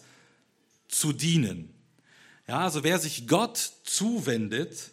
zu 0.87 1.13
dienen. 1.13 1.71
Ja, 2.47 2.61
also 2.61 2.83
wer 2.83 2.97
sich 2.97 3.27
Gott 3.27 3.71
zuwendet, 3.83 4.89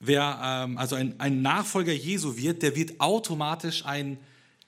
wer 0.00 0.40
ähm, 0.42 0.78
also 0.78 0.96
ein, 0.96 1.18
ein 1.20 1.42
Nachfolger 1.42 1.92
Jesu 1.92 2.36
wird, 2.36 2.62
der 2.62 2.74
wird 2.74 3.00
automatisch 3.00 3.84
ein 3.84 4.18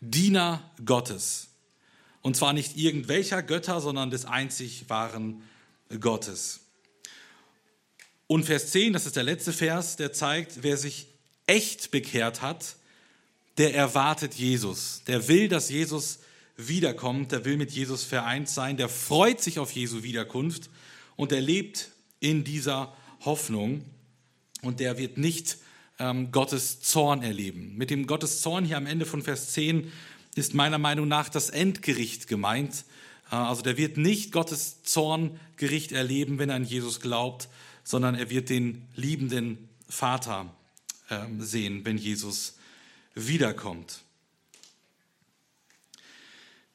Diener 0.00 0.70
Gottes. 0.84 1.48
Und 2.20 2.36
zwar 2.36 2.52
nicht 2.52 2.76
irgendwelcher 2.76 3.42
Götter, 3.42 3.80
sondern 3.80 4.10
des 4.10 4.26
einzig 4.26 4.88
wahren 4.88 5.42
Gottes. 6.00 6.60
Und 8.28 8.44
Vers 8.44 8.70
10, 8.70 8.92
das 8.92 9.06
ist 9.06 9.16
der 9.16 9.24
letzte 9.24 9.52
Vers, 9.52 9.96
der 9.96 10.12
zeigt, 10.12 10.62
wer 10.62 10.76
sich 10.76 11.08
echt 11.46 11.90
bekehrt 11.90 12.40
hat, 12.40 12.76
der 13.58 13.74
erwartet 13.74 14.34
Jesus. 14.34 15.02
Der 15.06 15.28
will, 15.28 15.48
dass 15.48 15.68
Jesus 15.68 16.20
wiederkommt, 16.56 17.32
der 17.32 17.44
will 17.44 17.56
mit 17.56 17.72
Jesus 17.72 18.04
vereint 18.04 18.48
sein, 18.48 18.76
der 18.76 18.88
freut 18.88 19.40
sich 19.40 19.58
auf 19.58 19.72
Jesu 19.72 20.02
Wiederkunft 20.02 20.70
und 21.16 21.32
er 21.32 21.40
lebt 21.40 21.90
in 22.20 22.44
dieser 22.44 22.94
Hoffnung 23.24 23.84
und 24.62 24.80
der 24.80 24.96
wird 24.96 25.18
nicht 25.18 25.58
ähm, 25.98 26.32
Gottes 26.32 26.80
Zorn 26.80 27.22
erleben. 27.22 27.76
Mit 27.76 27.90
dem 27.90 28.06
Gottes 28.06 28.40
Zorn 28.40 28.64
hier 28.64 28.76
am 28.76 28.86
Ende 28.86 29.04
von 29.04 29.22
Vers 29.22 29.52
10 29.52 29.92
ist 30.34 30.54
meiner 30.54 30.78
Meinung 30.78 31.08
nach 31.08 31.28
das 31.28 31.50
Endgericht 31.50 32.28
gemeint. 32.28 32.84
Äh, 33.30 33.34
also 33.34 33.62
der 33.62 33.76
wird 33.76 33.96
nicht 33.96 34.32
Gottes 34.32 34.82
Zorngericht 34.84 35.92
erleben, 35.92 36.38
wenn 36.38 36.48
er 36.48 36.56
an 36.56 36.64
Jesus 36.64 37.00
glaubt, 37.00 37.48
sondern 37.84 38.14
er 38.14 38.30
wird 38.30 38.48
den 38.48 38.86
liebenden 38.94 39.68
Vater 39.88 40.54
ähm, 41.10 41.42
sehen, 41.42 41.84
wenn 41.84 41.98
Jesus 41.98 42.56
wiederkommt. 43.14 44.02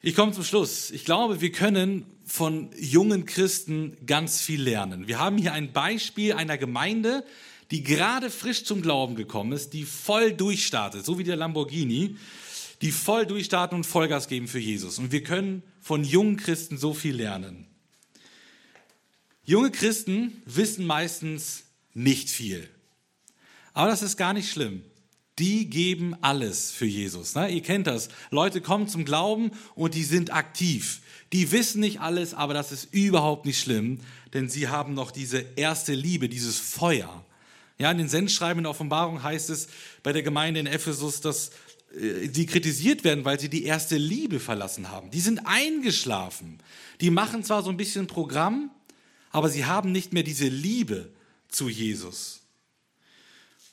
Ich 0.00 0.14
komme 0.14 0.32
zum 0.32 0.44
Schluss. 0.44 0.92
Ich 0.92 1.04
glaube, 1.04 1.40
wir 1.40 1.50
können 1.50 2.06
von 2.24 2.70
jungen 2.78 3.24
Christen 3.24 3.96
ganz 4.06 4.40
viel 4.40 4.62
lernen. 4.62 5.08
Wir 5.08 5.18
haben 5.18 5.38
hier 5.38 5.54
ein 5.54 5.72
Beispiel 5.72 6.34
einer 6.34 6.56
Gemeinde, 6.56 7.24
die 7.70 7.82
gerade 7.82 8.30
frisch 8.30 8.64
zum 8.64 8.82
Glauben 8.82 9.14
gekommen 9.14 9.52
ist, 9.52 9.72
die 9.72 9.84
voll 9.84 10.32
durchstartet, 10.32 11.04
so 11.04 11.18
wie 11.18 11.24
der 11.24 11.36
Lamborghini, 11.36 12.16
die 12.80 12.92
voll 12.92 13.26
durchstarten 13.26 13.76
und 13.76 13.84
Vollgas 13.84 14.28
geben 14.28 14.48
für 14.48 14.58
Jesus. 14.58 14.98
Und 14.98 15.12
wir 15.12 15.22
können 15.22 15.62
von 15.80 16.04
jungen 16.04 16.36
Christen 16.36 16.78
so 16.78 16.94
viel 16.94 17.16
lernen. 17.16 17.66
Junge 19.44 19.70
Christen 19.70 20.42
wissen 20.44 20.86
meistens 20.86 21.64
nicht 21.94 22.30
viel. 22.30 22.68
Aber 23.72 23.90
das 23.90 24.02
ist 24.02 24.16
gar 24.16 24.32
nicht 24.32 24.50
schlimm. 24.50 24.82
Die 25.38 25.70
geben 25.70 26.16
alles 26.20 26.72
für 26.72 26.86
Jesus. 26.86 27.34
Ne? 27.34 27.48
Ihr 27.48 27.62
kennt 27.62 27.86
das. 27.86 28.08
Leute 28.30 28.60
kommen 28.60 28.88
zum 28.88 29.04
Glauben 29.04 29.52
und 29.74 29.94
die 29.94 30.04
sind 30.04 30.32
aktiv. 30.32 31.00
Die 31.32 31.52
wissen 31.52 31.80
nicht 31.80 32.00
alles, 32.00 32.34
aber 32.34 32.54
das 32.54 32.72
ist 32.72 32.92
überhaupt 32.92 33.46
nicht 33.46 33.60
schlimm, 33.60 34.00
denn 34.32 34.48
sie 34.48 34.68
haben 34.68 34.94
noch 34.94 35.10
diese 35.10 35.44
erste 35.56 35.94
Liebe, 35.94 36.28
dieses 36.28 36.58
Feuer. 36.58 37.24
Ja, 37.78 37.90
in 37.92 37.98
den 37.98 38.08
Sendschreiben 38.08 38.58
in 38.58 38.64
der 38.64 38.70
Offenbarung 38.70 39.22
heißt 39.22 39.50
es 39.50 39.68
bei 40.02 40.12
der 40.12 40.22
Gemeinde 40.22 40.60
in 40.60 40.66
Ephesus, 40.66 41.20
dass 41.20 41.50
äh, 41.94 42.28
sie 42.32 42.46
kritisiert 42.46 43.04
werden, 43.04 43.24
weil 43.24 43.38
sie 43.38 43.48
die 43.48 43.64
erste 43.64 43.96
Liebe 43.96 44.40
verlassen 44.40 44.90
haben. 44.90 45.10
Die 45.10 45.20
sind 45.20 45.46
eingeschlafen. 45.46 46.58
Die 47.00 47.10
machen 47.10 47.44
zwar 47.44 47.62
so 47.62 47.70
ein 47.70 47.76
bisschen 47.76 48.08
Programm, 48.08 48.70
aber 49.30 49.48
sie 49.48 49.64
haben 49.64 49.92
nicht 49.92 50.12
mehr 50.12 50.24
diese 50.24 50.48
Liebe 50.48 51.12
zu 51.48 51.68
Jesus. 51.68 52.40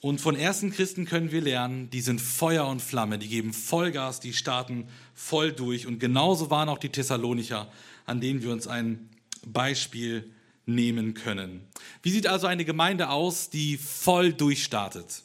Und 0.02 0.22
von 0.22 0.36
ersten 0.36 0.72
Christen 0.72 1.06
können 1.06 1.32
wir 1.32 1.42
lernen, 1.42 1.90
die 1.90 2.02
sind 2.02 2.22
Feuer 2.22 2.68
und 2.68 2.84
Flamme, 2.84 3.18
die 3.18 3.28
geben 3.28 3.54
Vollgas, 3.54 4.20
die 4.20 4.34
starten 4.34 4.88
voll 5.16 5.52
durch. 5.52 5.88
Und 5.88 5.98
genauso 5.98 6.52
waren 6.52 6.70
auch 6.70 6.78
die 6.78 6.90
Thessalonicher, 6.90 7.72
an 8.06 8.22
denen 8.22 8.44
wir 8.44 8.52
uns 8.52 8.68
ein 8.68 9.10
Beispiel 9.44 10.32
nehmen 10.66 11.14
können. 11.14 11.62
Wie 12.02 12.12
sieht 12.12 12.28
also 12.28 12.48
eine 12.48 12.66
Gemeinde 12.66 13.10
aus, 13.10 13.50
die 13.50 13.78
voll 13.78 14.34
durchstartet? 14.34 15.24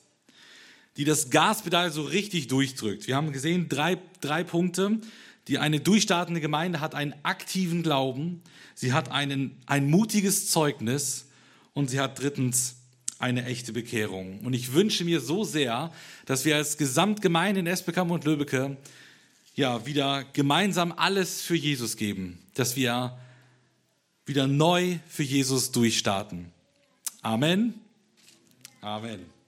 Die 0.96 1.05
das 1.05 1.31
Gaspedal 1.31 1.90
so 1.90 2.03
richtig 2.03 2.48
durchdrückt. 2.48 3.07
Wir 3.07 3.16
haben 3.16 3.33
gesehen, 3.33 3.68
drei, 3.68 3.98
drei 4.20 4.44
Punkte. 4.44 4.98
Die 5.48 5.59
eine 5.59 5.81
durchstartende 5.81 6.40
Gemeinde 6.40 6.81
hat 6.81 6.94
einen 6.94 7.14
aktiven 7.22 7.83
Glauben, 7.83 8.42
sie 8.74 8.92
hat 8.92 9.11
einen, 9.11 9.57
ein 9.66 9.88
mutiges 9.88 10.48
Zeugnis 10.48 11.26
und 11.72 11.90
sie 11.90 11.98
hat 11.98 12.20
drittens 12.20 12.76
eine 13.18 13.44
echte 13.44 13.72
Bekehrung. 13.72 14.40
Und 14.40 14.55
ich 14.55 14.72
wünsche 14.72 15.05
mir 15.05 15.20
so 15.20 15.44
sehr, 15.44 15.92
dass 16.24 16.44
wir 16.44 16.57
als 16.57 16.79
Gesamtgemeinde 16.79 17.61
in 17.61 17.66
Esbekamp 17.66 18.11
und 18.11 18.24
Lübbecke 18.24 18.76
ja 19.55 19.85
wieder 19.87 20.24
gemeinsam 20.33 20.92
alles 20.92 21.42
für 21.42 21.57
Jesus 21.57 21.96
geben, 21.96 22.38
dass 22.55 22.76
wir 22.76 23.18
wieder 24.26 24.46
neu 24.46 24.98
für 25.09 25.22
Jesus 25.22 25.72
durchstarten. 25.72 26.52
Amen. 27.22 27.74
Amen. 28.80 29.39